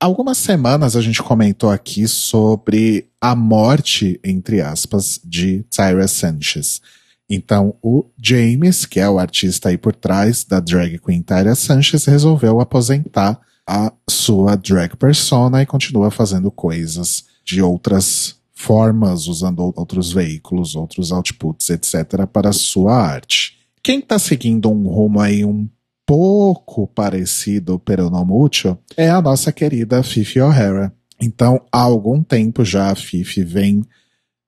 [0.00, 6.80] Algumas semanas a gente comentou aqui sobre a morte, entre aspas, de Tyra Sanchez.
[7.28, 12.04] Então, o James, que é o artista aí por trás da drag queen Tyra Sanchez,
[12.04, 20.12] resolveu aposentar a sua drag persona e continua fazendo coisas de outras formas, usando outros
[20.12, 23.58] veículos, outros outputs, etc., para a sua arte.
[23.82, 25.68] Quem está seguindo um rumo aí um
[26.08, 30.90] pouco parecido, pero no mucho, é a nossa querida Fifi O'Hara.
[31.20, 33.84] Então, há algum tempo já a Fifi vem,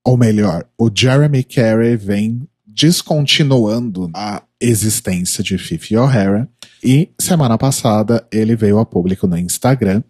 [0.03, 6.49] ou melhor, o Jeremy Carey vem descontinuando a existência de Fifi O'Hara.
[6.83, 10.01] E semana passada ele veio a público no Instagram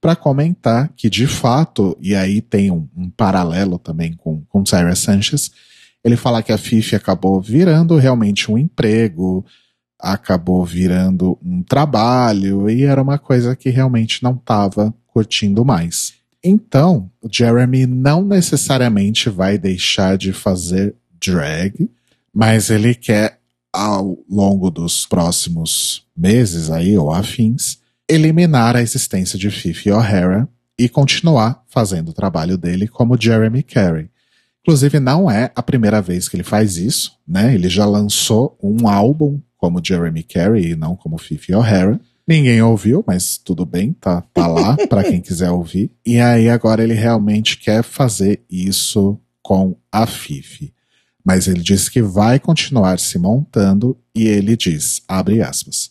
[0.00, 4.96] para comentar que de fato, e aí tem um, um paralelo também com, com Sarah
[4.96, 5.52] Sanchez,
[6.02, 9.46] ele fala que a Fifi acabou virando realmente um emprego,
[9.98, 16.14] acabou virando um trabalho e era uma coisa que realmente não estava curtindo mais.
[16.44, 21.90] Então, o Jeremy não necessariamente vai deixar de fazer drag,
[22.32, 23.40] mas ele quer,
[23.72, 27.78] ao longo dos próximos meses aí, ou afins,
[28.08, 34.08] eliminar a existência de Fifi O'Hara e continuar fazendo o trabalho dele como Jeremy Carey.
[34.60, 37.54] Inclusive, não é a primeira vez que ele faz isso, né?
[37.54, 42.00] Ele já lançou um álbum como Jeremy Carey e não como Fifi O'Hara.
[42.26, 45.90] Ninguém ouviu, mas tudo bem, tá, tá lá para quem quiser ouvir.
[46.04, 50.74] E aí agora ele realmente quer fazer isso com a Fifi.
[51.24, 55.90] Mas ele diz que vai continuar se montando e ele diz, abre aspas,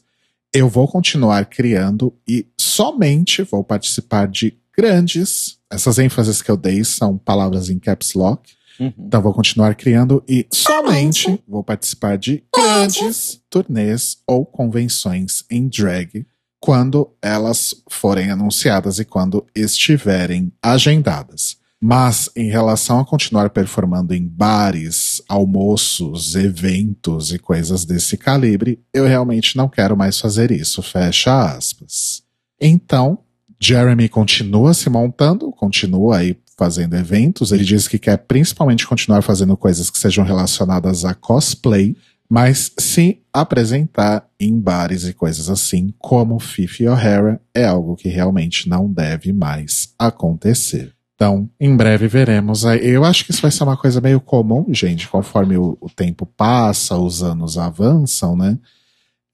[0.53, 6.83] eu vou continuar criando e somente vou participar de grandes, essas ênfases que eu dei
[6.83, 8.93] são palavras em caps lock, Uhum.
[8.97, 16.25] então vou continuar criando e somente vou participar de grandes turnês ou convenções em drag
[16.59, 21.57] quando elas forem anunciadas e quando estiverem agendadas.
[21.79, 29.05] Mas em relação a continuar performando em bares, almoços, eventos e coisas desse calibre, eu
[29.05, 30.81] realmente não quero mais fazer isso.
[30.81, 32.23] Fecha aspas.
[32.59, 33.19] Então,
[33.59, 37.51] Jeremy continua se montando, continua aí fazendo eventos.
[37.51, 41.95] Ele diz que quer principalmente continuar fazendo coisas que sejam relacionadas a cosplay,
[42.29, 48.67] mas se apresentar em bares e coisas assim, como Fifi O'Hara, é algo que realmente
[48.67, 50.95] não deve mais acontecer.
[51.15, 52.63] Então, em breve veremos.
[52.65, 56.25] Eu acho que isso vai ser uma coisa meio comum, gente, conforme o, o tempo
[56.25, 58.57] passa, os anos avançam, né?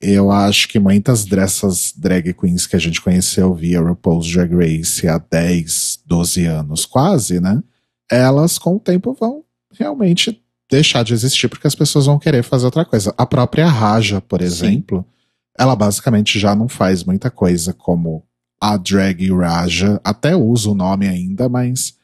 [0.02, 5.08] Eu acho que muitas dessas drag queens que a gente conheceu via RuPaul's Drag Race
[5.08, 7.62] há 10, 12 anos quase, né?
[8.10, 12.66] Elas com o tempo vão realmente deixar de existir porque as pessoas vão querer fazer
[12.66, 13.14] outra coisa.
[13.18, 15.06] A própria Raja, por exemplo,
[15.58, 18.24] ela basicamente já não faz muita coisa como
[18.60, 21.96] a drag Raja, até usa o nome ainda, mas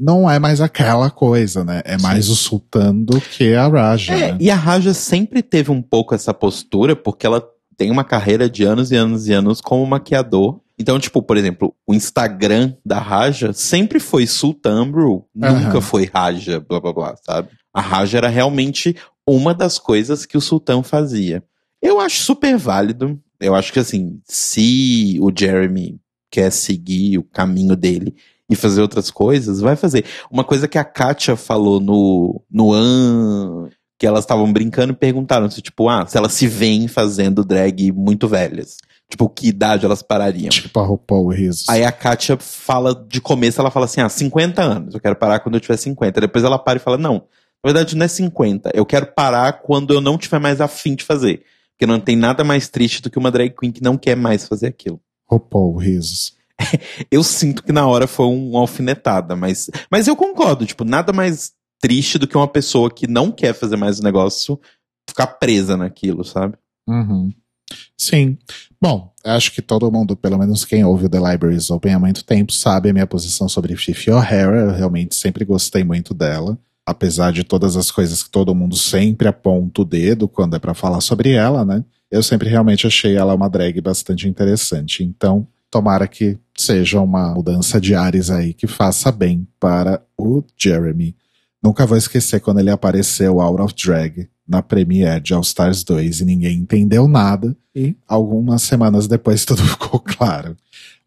[0.00, 1.82] não é mais aquela coisa, né?
[1.84, 4.38] É mais o sultano do que a Raja, É, né?
[4.40, 8.64] e a Raja sempre teve um pouco essa postura, porque ela tem uma carreira de
[8.64, 10.60] anos e anos e anos como maquiador.
[10.78, 16.58] Então, tipo, por exemplo, o Instagram da Raja sempre foi Sultan Brew, nunca foi Raja,
[16.60, 17.50] blá blá blá, sabe?
[17.72, 21.44] A Raja era realmente uma das coisas que o Sultan fazia.
[21.82, 23.20] Eu acho super válido.
[23.38, 25.98] Eu acho que, assim, se o Jeremy
[26.30, 28.14] quer seguir o caminho dele
[28.50, 30.04] e fazer outras coisas, vai fazer.
[30.28, 35.48] Uma coisa que a Katia falou no, no An, que elas estavam brincando e perguntaram
[35.48, 38.78] se, tipo, ah, se elas se veem fazendo drag muito velhas.
[39.08, 40.50] Tipo, que idade elas parariam.
[40.50, 41.68] Tipo a RuPaul Risos.
[41.68, 45.40] Aí a Katia fala, de começo, ela fala assim, ah, 50 anos, eu quero parar
[45.40, 46.20] quando eu tiver 50.
[46.20, 49.92] Depois ela para e fala, não, na verdade não é 50, eu quero parar quando
[49.94, 51.42] eu não tiver mais afim de fazer.
[51.72, 54.46] Porque não tem nada mais triste do que uma drag queen que não quer mais
[54.46, 55.00] fazer aquilo.
[55.30, 56.39] RuPaul Risos.
[57.10, 61.12] Eu sinto que na hora foi um- uma alfinetada, mas, mas eu concordo, tipo, nada
[61.12, 64.60] mais triste do que uma pessoa que não quer fazer mais o negócio
[65.08, 66.54] ficar presa naquilo, sabe?
[66.88, 67.32] Uhum.
[67.96, 68.36] Sim.
[68.80, 72.24] Bom, acho que todo mundo, pelo menos quem ouve o The Libraries Open há muito
[72.24, 74.60] tempo, sabe a minha posição sobre Fifi O'Hara.
[74.62, 76.58] Eu realmente sempre gostei muito dela.
[76.86, 80.74] Apesar de todas as coisas que todo mundo sempre aponta o dedo quando é pra
[80.74, 81.84] falar sobre ela, né?
[82.10, 85.04] Eu sempre realmente achei ela uma drag bastante interessante.
[85.04, 91.16] Então, tomara que seja uma mudança de ares aí que faça bem para o Jeremy.
[91.62, 96.20] Nunca vou esquecer quando ele apareceu out of drag na premiere de All Stars 2
[96.20, 97.56] e ninguém entendeu nada.
[97.74, 100.56] E algumas semanas depois tudo ficou claro.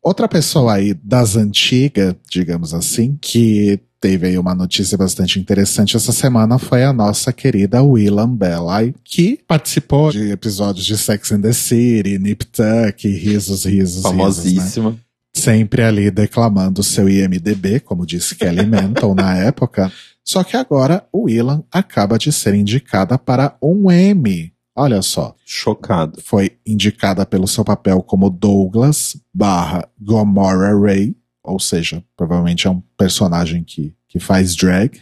[0.02, 6.12] Outra pessoa aí das antigas, digamos assim, que teve aí uma notícia bastante interessante essa
[6.12, 11.54] semana foi a nossa querida Willam Belli, que participou de episódios de Sex and the
[11.54, 14.94] City, Nip Tuck, risos, risos, risos, né?
[15.36, 19.92] Sempre ali declamando seu IMDB, como disse Kelly Mental na época.
[20.24, 24.54] Só que agora o Willan acaba de ser indicada para um Emmy.
[24.76, 26.20] Olha só, Chocado.
[26.24, 32.82] foi indicada pelo seu papel como Douglas barra Gomorrah Ray, ou seja, provavelmente é um
[32.98, 35.00] personagem que, que faz drag,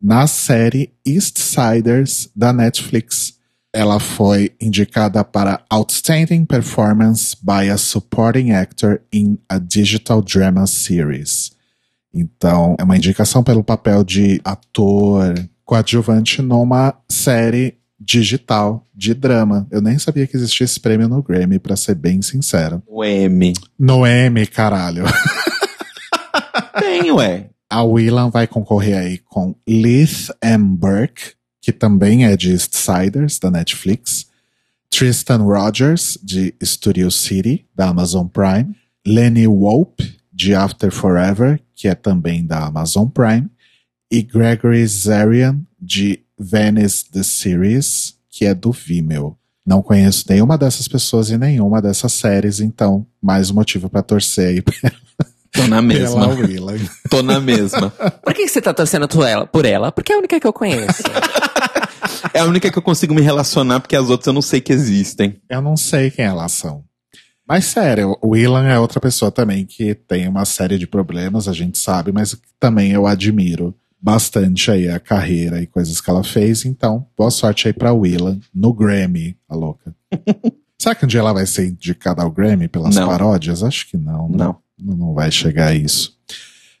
[0.00, 3.38] na série East Siders da Netflix.
[3.74, 11.52] Ela foi indicada para Outstanding Performance by a Supporting Actor in a Digital Drama Series.
[12.12, 19.66] Então, é uma indicação pelo papel de ator coadjuvante numa série digital de drama.
[19.70, 22.82] Eu nem sabia que existia esse prêmio no Grammy, pra ser bem sincero.
[22.86, 23.54] O M.
[23.78, 25.04] No Emmy, caralho.
[26.78, 27.48] Tem, ué.
[27.70, 30.76] A Willan vai concorrer aí com Liz M.
[30.76, 31.32] Burke,
[31.62, 34.26] que também é de Eastsiders, da Netflix.
[34.90, 38.76] Tristan Rogers, de Studio City, da Amazon Prime.
[39.06, 43.48] Lenny Wolpe, de After Forever, que é também da Amazon Prime.
[44.10, 49.38] E Gregory Zarian, de Venice The Series, que é do Vimeo.
[49.64, 54.48] Não conheço nenhuma dessas pessoas e nenhuma dessas séries, então mais um motivo pra torcer
[54.48, 54.62] aí
[55.52, 56.28] Tô na mesma.
[57.10, 57.90] Tô na mesma.
[57.90, 59.06] Por que que você tá torcendo
[59.50, 59.92] por ela?
[59.92, 61.02] Porque é a única que eu conheço.
[62.32, 64.72] É a única que eu consigo me relacionar, porque as outras eu não sei que
[64.72, 65.36] existem.
[65.48, 66.84] Eu não sei quem elas são.
[67.46, 71.52] Mas sério, o Ilan é outra pessoa também que tem uma série de problemas, a
[71.52, 76.64] gente sabe, mas também eu admiro bastante aí a carreira e coisas que ela fez.
[76.64, 79.94] Então, boa sorte aí pra Willan no Grammy, a louca.
[80.80, 83.06] Será que um dia ela vai ser indicada ao Grammy pelas Não.
[83.06, 83.62] paródias?
[83.62, 84.28] Acho que não.
[84.28, 84.36] né?
[84.38, 84.56] Não.
[84.84, 86.16] Não vai chegar a isso.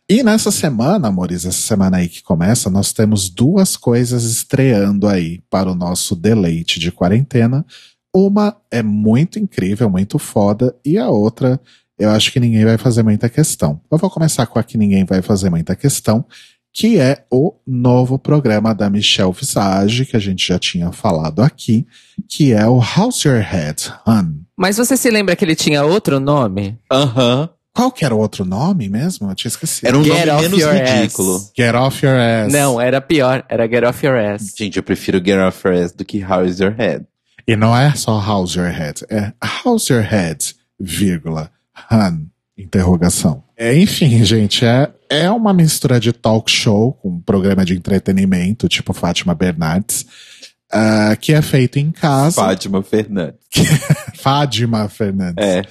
[0.08, 5.40] E nessa semana, amores, essa semana aí que começa, nós temos duas coisas estreando aí
[5.48, 7.64] para o nosso deleite de quarentena.
[8.14, 11.58] Uma é muito incrível, muito foda, e a outra
[11.98, 13.80] eu acho que ninguém vai fazer muita questão.
[13.90, 16.24] Eu vou começar com a que ninguém vai fazer muita questão,
[16.72, 21.86] que é o novo programa da Michelle Visage, que a gente já tinha falado aqui,
[22.28, 24.42] que é o House Your Head, Hun.
[24.56, 26.78] Mas você se lembra que ele tinha outro nome?
[26.90, 27.50] Aham.
[27.74, 29.30] Qual que era o outro nome mesmo?
[29.30, 29.86] Eu tinha esquecido.
[29.88, 31.36] Era um Get nome off menos your ridículo.
[31.36, 31.52] ass.
[31.56, 32.52] Get Off Your Ass.
[32.52, 33.44] Não, era pior.
[33.48, 34.52] Era Get Off Your Ass.
[34.56, 37.06] Gente, eu prefiro Get Off Your Ass do que How Is Your Head.
[37.46, 39.32] E não é só House Your Head, é
[39.64, 41.50] House Your Head, vírgula,
[41.90, 43.42] Hun, interrogação.
[43.56, 48.68] É, enfim, gente, é, é uma mistura de talk show com um programa de entretenimento,
[48.68, 50.06] tipo Fátima Bernardes,
[50.70, 52.36] ah, que é feito em casa.
[52.40, 53.40] Fátima Fernandes.
[54.14, 55.44] Fátima Fernandes.
[55.44, 55.62] É.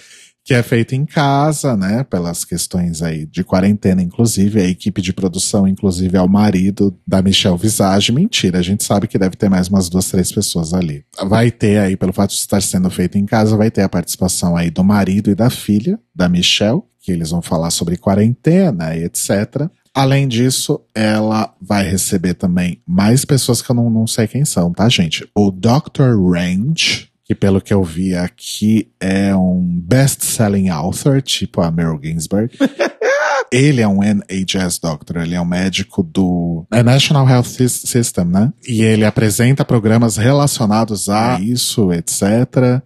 [0.44, 5.14] que é feito em casa, né, pelas questões aí de quarentena, inclusive, a equipe de
[5.14, 8.12] produção, inclusive, é o marido da Michelle Visage.
[8.12, 11.06] Mentira, a gente sabe que deve ter mais umas duas, três pessoas ali.
[11.28, 14.58] Vai ter aí, pelo fato de estar sendo feito em casa, vai ter a participação
[14.58, 19.04] aí do marido e da filha da Michelle, que eles vão falar sobre quarentena e
[19.04, 19.70] etc.
[19.94, 24.72] Além disso, ela vai receber também mais pessoas que eu não, não sei quem são,
[24.72, 25.28] tá, gente?
[25.36, 26.16] O Dr.
[26.32, 32.58] Range, que pelo que eu vi aqui é um best-selling author, tipo a Meryl Ginsburg.
[33.50, 38.24] Ele é um NHS doctor, ele é um médico do é National Health Sys- System,
[38.24, 38.54] né?
[38.66, 42.82] E ele apresenta programas relacionados a isso, etc.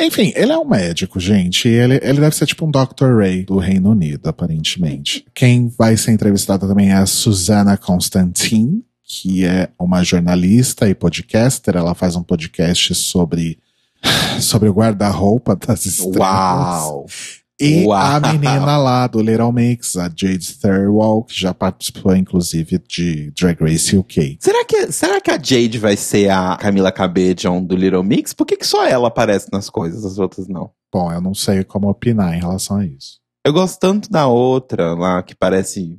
[0.00, 1.68] Enfim, ele é um médico, gente.
[1.68, 3.18] Ele, ele deve ser tipo um Dr.
[3.18, 5.24] Ray do Reino Unido, aparentemente.
[5.32, 11.76] Quem vai ser entrevistada também é a Susana Constantine, que é uma jornalista e podcaster.
[11.76, 13.58] Ela faz um podcast sobre,
[14.40, 16.18] sobre o guarda-roupa das estrelas.
[16.18, 17.06] Uau!
[17.60, 17.92] E Uau.
[18.00, 23.60] a menina lá do Little Mix, a Jade Thirlwall, que já participou, inclusive, de Drag
[23.60, 24.38] Race UK.
[24.40, 28.32] Será que, será que a Jade vai ser a Camila Cabedion do Little Mix?
[28.32, 30.70] Por que, que só ela aparece nas coisas, as outras não?
[30.90, 33.20] Bom, eu não sei como opinar em relação a isso.
[33.44, 35.98] Eu gosto tanto da outra lá, que parece.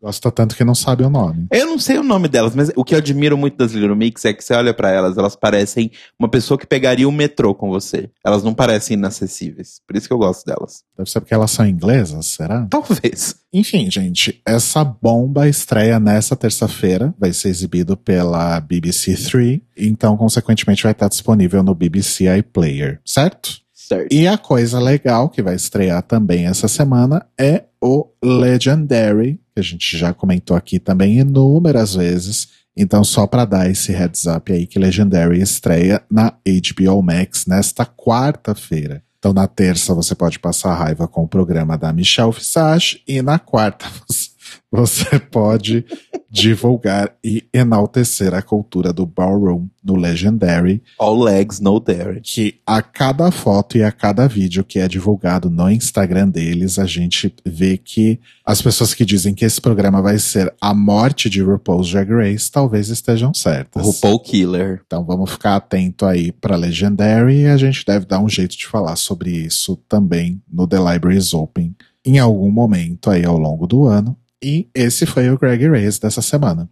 [0.00, 1.46] Gosta tanto que não sabe o nome.
[1.52, 4.24] Eu não sei o nome delas, mas o que eu admiro muito das Little Mix
[4.24, 7.68] é que você olha pra elas, elas parecem uma pessoa que pegaria o metrô com
[7.68, 8.08] você.
[8.24, 9.80] Elas não parecem inacessíveis.
[9.86, 10.84] Por isso que eu gosto delas.
[10.96, 12.66] Deve ser porque elas são inglesas, será?
[12.70, 13.36] Talvez.
[13.52, 20.82] Enfim, gente, essa bomba estreia nessa terça-feira, vai ser exibido pela BBC Three, então, consequentemente,
[20.82, 23.60] vai estar disponível no BBC iPlayer, certo?
[23.88, 24.12] Certo.
[24.12, 29.62] E a coisa legal que vai estrear também essa semana é o Legendary, que a
[29.62, 32.48] gente já comentou aqui também inúmeras vezes.
[32.76, 37.86] Então, só para dar esse heads up aí que Legendary estreia na HBO Max nesta
[37.86, 39.02] quarta-feira.
[39.18, 43.38] Então, na terça você pode passar raiva com o programa da Michelle Visage e na
[43.38, 44.27] quarta você-
[44.70, 45.84] você pode
[46.30, 52.20] divulgar e enaltecer a cultura do ballroom no Legendary All legs, no dairy.
[52.20, 56.84] que a cada foto e a cada vídeo que é divulgado no Instagram deles, a
[56.84, 61.42] gente vê que as pessoas que dizem que esse programa vai ser a morte de
[61.42, 63.84] RuPaul's Drag Race talvez estejam certas.
[63.84, 64.82] RuPaul Killer.
[64.86, 68.66] Então vamos ficar atento aí para Legendary e a gente deve dar um jeito de
[68.66, 73.84] falar sobre isso também no The Libraries Open em algum momento aí ao longo do
[73.84, 74.16] ano.
[74.42, 76.70] E esse foi o Greg Race dessa semana.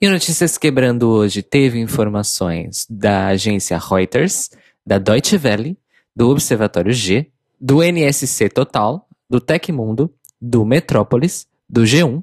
[0.00, 4.50] E Notícias Quebrando hoje teve informações da agência Reuters,
[4.84, 5.78] da Deutsche Welle,
[6.14, 12.22] do Observatório G, do NSC Total, do Tecmundo, do Metrópolis, do G1,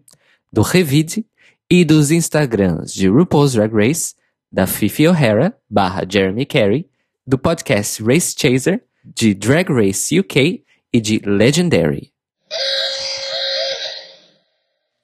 [0.52, 1.26] do Revide
[1.70, 4.16] e dos Instagrams de RuPaul's Drag Race,
[4.52, 6.88] da Fifi O'Hara, barra Jeremy Carey,
[7.26, 12.12] do podcast Race Chaser, de Drag Race UK e de Legendary.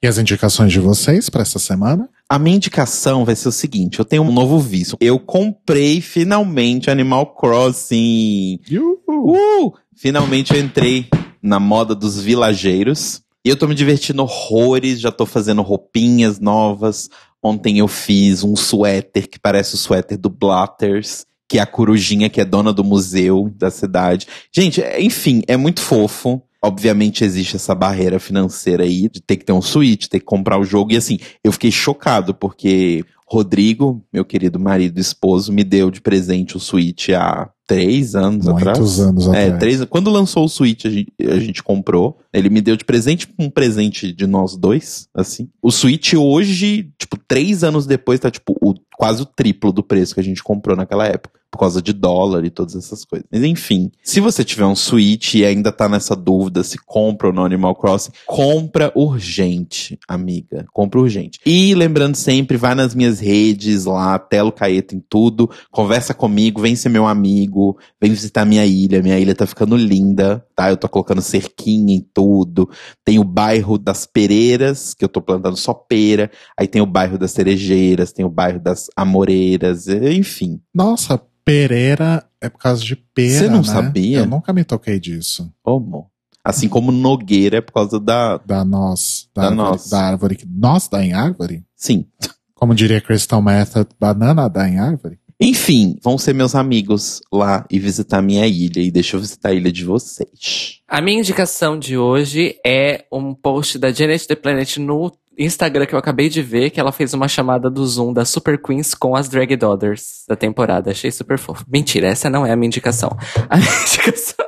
[0.02, 2.10] E as indicações de vocês para essa semana?
[2.28, 4.98] A minha indicação vai ser o seguinte: eu tenho um novo vício.
[5.00, 8.60] Eu comprei finalmente Animal Crossing.
[9.08, 9.72] Uh!
[9.96, 11.08] Finalmente eu entrei
[11.42, 13.22] na moda dos vilageiros.
[13.42, 17.08] E eu tô me divertindo horrores, já tô fazendo roupinhas novas.
[17.42, 22.28] Ontem eu fiz um suéter que parece o suéter do Blatters, que é a corujinha
[22.30, 24.26] que é dona do museu da cidade.
[24.52, 26.42] Gente, é- enfim, é muito fofo.
[26.62, 30.58] Obviamente existe essa barreira financeira aí de ter que ter um Switch, ter que comprar
[30.58, 30.92] o jogo.
[30.92, 36.00] E assim, eu fiquei chocado porque Rodrigo, meu querido marido e esposo, me deu de
[36.00, 39.00] presente o Switch há três anos Muitos atrás.
[39.00, 39.58] anos É, atrás.
[39.58, 42.18] três, quando lançou o Switch, a gente, a gente comprou.
[42.32, 45.48] Ele me deu de presente um presente de nós dois, assim.
[45.62, 50.14] O Switch hoje, tipo, três anos depois, tá tipo o, quase o triplo do preço
[50.14, 51.40] que a gente comprou naquela época.
[51.50, 53.28] Por causa de dólar e todas essas coisas.
[53.30, 57.32] Mas enfim, se você tiver um Switch e ainda tá nessa dúvida se compra ou
[57.32, 60.66] não Animal Crossing, compra urgente, amiga.
[60.72, 61.38] Compra urgente.
[61.46, 66.74] E lembrando sempre, vai nas minhas redes lá, Telo Caeta em tudo, conversa comigo, vem
[66.74, 69.00] ser meu amigo, vem visitar minha ilha.
[69.00, 70.70] Minha ilha tá ficando linda, tá?
[70.70, 72.68] Eu tô colocando cerquinha em tudo.
[73.04, 76.30] Tem o bairro das pereiras, que eu tô plantando só pera.
[76.58, 80.60] Aí tem o bairro das cerejeiras, tem o bairro das amoreiras, enfim.
[80.74, 83.64] Nossa, Pereira é por causa de pera, Você não né?
[83.64, 84.18] sabia?
[84.20, 85.52] Eu nunca me toquei disso.
[85.62, 86.10] Como?
[86.42, 88.38] Assim como Nogueira é por causa da.
[88.38, 89.28] Da noz.
[89.34, 89.88] Da, Da árvore, noz.
[89.90, 90.38] Da árvore.
[90.46, 91.64] Noz dá em árvore?
[91.76, 92.06] Sim.
[92.54, 95.18] Como diria Crystal Method, banana dá em árvore?
[95.40, 98.80] Enfim, vão ser meus amigos lá e visitar minha ilha.
[98.80, 100.80] E deixa eu visitar a ilha de vocês.
[100.88, 105.94] A minha indicação de hoje é um post da Janet The Planet no Instagram que
[105.94, 109.16] eu acabei de ver, que ela fez uma chamada do Zoom da Super Queens com
[109.16, 110.92] as Drag Daughters da temporada.
[110.92, 111.64] Achei super fofo.
[111.68, 113.10] Mentira, essa não é a minha indicação.
[113.50, 114.44] A minha indicação.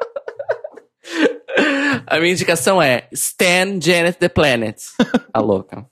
[2.07, 4.76] A minha indicação é Stan Janet The Planet.
[5.32, 5.84] A louca.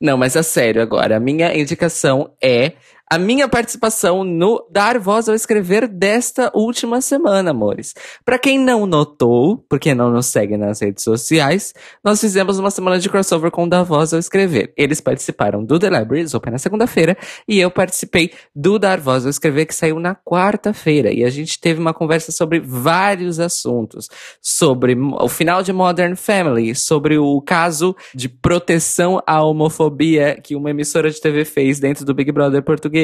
[0.00, 1.16] Não, mas a sério agora.
[1.16, 2.72] A minha indicação é
[3.12, 7.92] a minha participação no Dar Voz ao Escrever desta última semana, amores.
[8.24, 13.00] Pra quem não notou, porque não nos segue nas redes sociais, nós fizemos uma semana
[13.00, 14.72] de crossover com o Dar Voz ao Escrever.
[14.76, 17.16] Eles participaram do The Libraries Open na segunda-feira
[17.48, 21.12] e eu participei do Dar Voz ao Escrever que saiu na quarta-feira.
[21.12, 24.08] E a gente teve uma conversa sobre vários assuntos.
[24.40, 30.70] Sobre o final de Modern Family, sobre o caso de proteção à homofobia que uma
[30.70, 32.99] emissora de TV fez dentro do Big Brother português.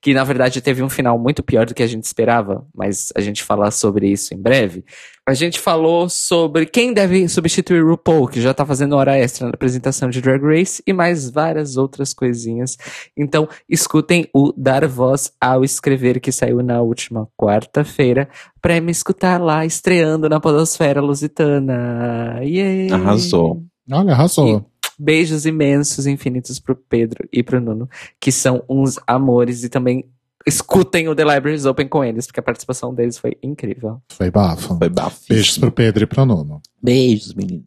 [0.00, 3.20] Que na verdade teve um final muito pior do que a gente esperava, mas a
[3.20, 4.84] gente falar sobre isso em breve.
[5.30, 9.52] A gente falou sobre quem deve substituir RuPaul, que já tá fazendo hora extra na
[9.52, 12.76] apresentação de Drag Race, e mais várias outras coisinhas.
[13.16, 18.28] Então, escutem o Dar Voz ao Escrever, que saiu na última quarta-feira,
[18.60, 22.40] pra me escutar lá, estreando na Podosfera Lusitana.
[22.42, 22.90] Yay!
[22.90, 23.62] Arrasou.
[23.88, 24.66] Olha, arrasou.
[25.02, 27.88] Beijos imensos, infinitos pro Pedro e pro Nuno,
[28.20, 30.04] que são uns amores, e também
[30.46, 34.02] escutem o The Libraries Open com eles, porque a participação deles foi incrível.
[34.10, 34.76] Foi bafo.
[34.76, 35.20] Foi bafo.
[35.26, 36.60] Beijos pro Pedro e pro Nuno.
[36.82, 37.64] Beijos, meninos.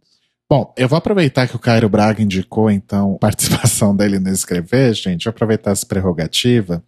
[0.47, 4.93] Bom, eu vou aproveitar que o Cairo Braga indicou, então, a participação dele no Escrever,
[4.93, 6.83] gente, vou aproveitar essa prerrogativa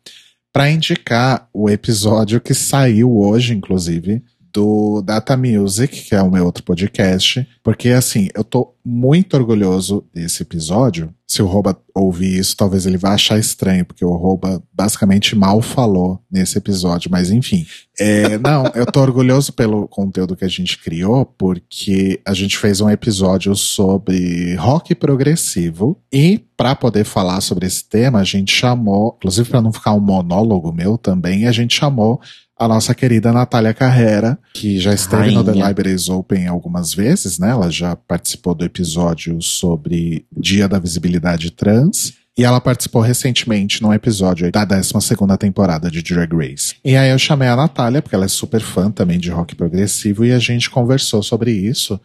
[0.53, 4.23] para indicar o episódio que saiu hoje, inclusive,
[4.55, 10.05] do Data Music, que é o meu outro podcast, porque, assim, eu tô muito orgulhoso
[10.13, 11.13] desse episódio.
[11.27, 15.61] Se o Roba ouvir isso, talvez ele vá achar estranho, porque o Roba basicamente mal
[15.61, 17.65] falou nesse episódio, mas enfim.
[17.99, 22.79] É, não, eu tô orgulhoso pelo conteúdo que a gente criou, porque a gente fez
[22.79, 29.15] um episódio sobre rock progressivo e para poder falar sobre esse tema, a gente chamou,
[29.17, 32.21] inclusive para não ficar um monólogo meu também, a gente chamou
[32.57, 35.67] a nossa querida Natália Carrera, que já esteve no The Rainha.
[35.67, 37.51] Libraries Open algumas vezes, né?
[37.51, 42.13] Ela já participou do episódio sobre Dia da Visibilidade Trans.
[42.37, 44.91] E ela participou recentemente num episódio aí da 12
[45.39, 46.75] temporada de Drag Race.
[46.83, 50.25] E aí eu chamei a Natália, porque ela é super fã também de rock progressivo,
[50.25, 51.99] e a gente conversou sobre isso.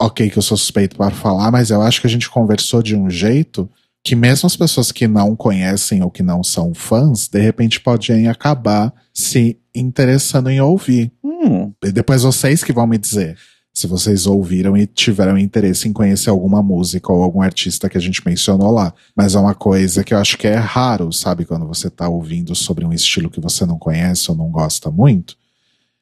[0.00, 2.94] Ok, que eu sou suspeito para falar, mas eu acho que a gente conversou de
[2.94, 3.68] um jeito
[4.04, 8.28] que mesmo as pessoas que não conhecem ou que não são fãs, de repente podem
[8.28, 11.12] acabar se interessando em ouvir.
[11.24, 13.36] Hum, E depois vocês que vão me dizer
[13.74, 18.00] se vocês ouviram e tiveram interesse em conhecer alguma música ou algum artista que a
[18.00, 18.92] gente mencionou lá.
[19.16, 21.46] Mas é uma coisa que eu acho que é raro, sabe?
[21.46, 25.36] Quando você tá ouvindo sobre um estilo que você não conhece ou não gosta muito.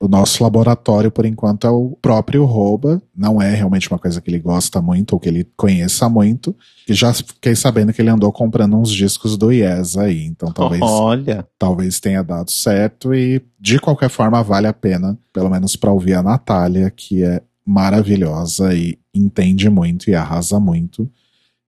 [0.01, 3.03] O nosso laboratório, por enquanto, é o próprio Roba.
[3.14, 6.57] Não é realmente uma coisa que ele gosta muito ou que ele conheça muito.
[6.88, 10.24] E já fiquei sabendo que ele andou comprando uns discos do Yes aí.
[10.24, 11.46] Então talvez olha.
[11.59, 16.14] talvez tenha dado certo e de qualquer forma vale a pena, pelo menos para ouvir
[16.14, 21.11] a Natália, que é maravilhosa e entende muito e arrasa muito.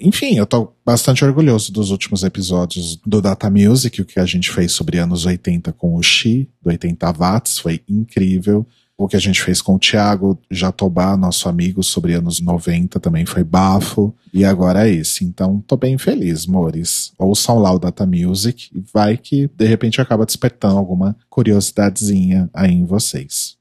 [0.03, 4.51] Enfim, eu tô bastante orgulhoso dos últimos episódios do Data Music, o que a gente
[4.51, 8.67] fez sobre anos 80 com o Xi, do 80 watts, foi incrível.
[8.99, 13.25] O que a gente fez com o Thiago Jatobá, nosso amigo, sobre anos 90, também
[13.25, 14.15] foi bafo.
[14.33, 15.25] E agora é esse.
[15.25, 17.13] Então, tô bem feliz, mores.
[17.19, 22.73] Ouçam lá o Data Music e vai que, de repente, acaba despertando alguma curiosidadezinha aí
[22.73, 23.57] em vocês.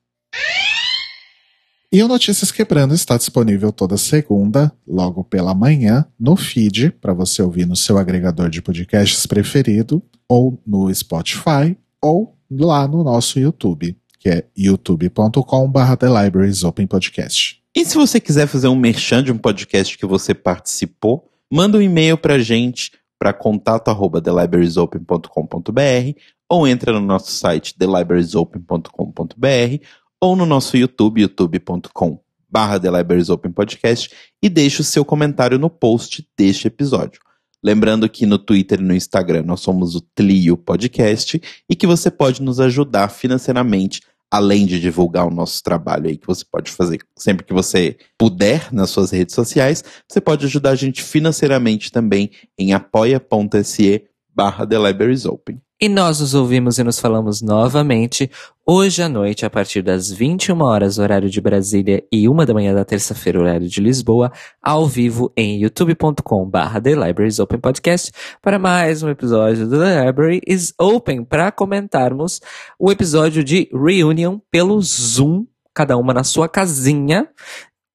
[1.93, 7.41] E o Notícias Quebrando está disponível toda segunda, logo pela manhã, no feed, para você
[7.41, 13.97] ouvir no seu agregador de podcasts preferido, ou no Spotify, ou lá no nosso YouTube,
[14.17, 17.61] que é youtube.com.br The Libraries Open Podcast.
[17.75, 21.81] E se você quiser fazer um merchan de um podcast que você participou, manda um
[21.81, 26.19] e-mail pra gente para contato@thelibrariesopen.com.br
[26.49, 29.85] ou entra no nosso site thelibrariesopen.com.br
[30.21, 34.11] ou no nosso YouTube, youtube.com barra The Libraries Open Podcast
[34.43, 37.21] e deixe o seu comentário no post deste episódio.
[37.63, 42.11] Lembrando que no Twitter e no Instagram nós somos o Tlio Podcast e que você
[42.11, 46.99] pode nos ajudar financeiramente além de divulgar o nosso trabalho aí que você pode fazer
[47.17, 52.31] sempre que você puder nas suas redes sociais, você pode ajudar a gente financeiramente também
[52.57, 55.61] em apoia.se barra The Libraries Open.
[55.83, 58.29] E nós nos ouvimos e nos falamos novamente
[58.63, 62.71] hoje à noite, a partir das 21 horas, horário de Brasília, e uma da manhã
[62.71, 68.11] da terça-feira, horário de Lisboa, ao vivo em youtube.com/barra The Libraries Open Podcast,
[68.43, 72.39] para mais um episódio do The Library is Open, para comentarmos
[72.77, 77.27] o episódio de Reunion pelo Zoom, cada uma na sua casinha,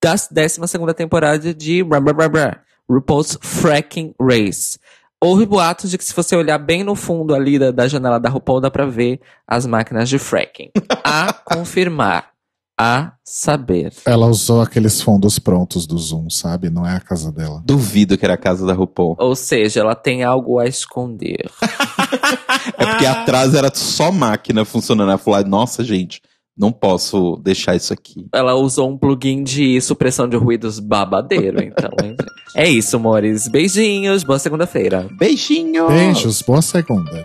[0.03, 0.59] da 12
[0.97, 1.85] temporada de
[2.91, 4.77] RuPaul's Fracking Race.
[5.23, 8.29] Houve boatos de que se você olhar bem no fundo ali da, da janela da
[8.29, 10.71] RuPaul, dá pra ver as máquinas de fracking.
[11.03, 12.37] A confirmar.
[12.79, 13.91] A saber.
[14.05, 16.69] Ela usou aqueles fundos prontos do Zoom, sabe?
[16.69, 17.63] Não é a casa dela.
[17.65, 19.17] Duvido que era a casa da RuPaul.
[19.19, 21.51] Ou seja, ela tem algo a esconder.
[22.77, 25.09] é porque atrás era só máquina funcionando.
[25.09, 26.21] Ela falou, nossa, gente,
[26.57, 28.27] não posso deixar isso aqui.
[28.33, 31.91] Ela usou um plugin de supressão de ruídos babadeiro, então.
[32.57, 33.47] é isso, amores.
[33.49, 35.07] Beijinhos, boa segunda-feira.
[35.19, 35.89] Beijinhos!
[35.89, 37.23] Beijos, boa segunda.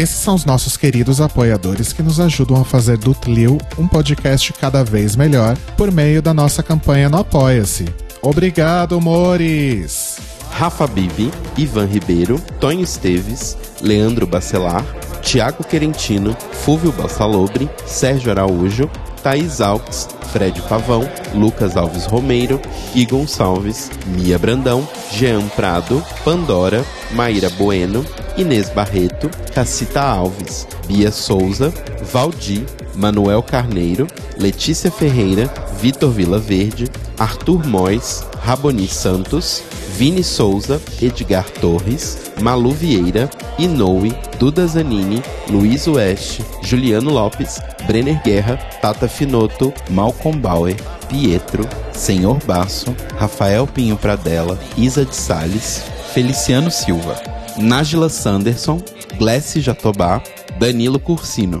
[0.00, 4.50] Esses são os nossos queridos apoiadores que nos ajudam a fazer do Tlio um podcast
[4.54, 7.84] cada vez melhor por meio da nossa campanha no Apoia-se.
[8.22, 10.16] Obrigado, Mores!
[10.52, 14.86] Rafa Bibi, Ivan Ribeiro, Tonho Esteves, Leandro Bacelar,
[15.20, 18.90] Tiago Querentino, Fúvio Bassalobre, Sérgio Araújo,
[19.22, 22.60] Thaís Alves, Fred Pavão, Lucas Alves Romeiro,
[22.92, 28.04] Gui Gonçalves, Mia Brandão, Jean Prado, Pandora, Maíra Bueno,
[28.36, 31.72] Inês Barreto, Cacita Alves, Bia Souza,
[32.12, 32.64] Valdir,
[32.94, 34.06] Manuel Carneiro,
[34.38, 35.50] Letícia Ferreira,
[35.80, 39.62] Vitor Vila Verde, Arthur Mois, Raboni Santos,
[39.96, 43.28] Vini Souza, Edgar Torres, Malu Vieira,
[43.60, 50.74] Inoue, Duda Zanini, Luiz Oeste, Juliano Lopes, Brenner Guerra, Tata Finoto, Malcolm Bauer,
[51.10, 55.84] Pietro, Senhor Basso, Rafael Pinho Pradella, Isa de Sales,
[56.14, 57.20] Feliciano Silva,
[57.58, 58.82] Nájila Sanderson,
[59.18, 60.22] Glessi Jatobá,
[60.58, 61.60] Danilo Cursino.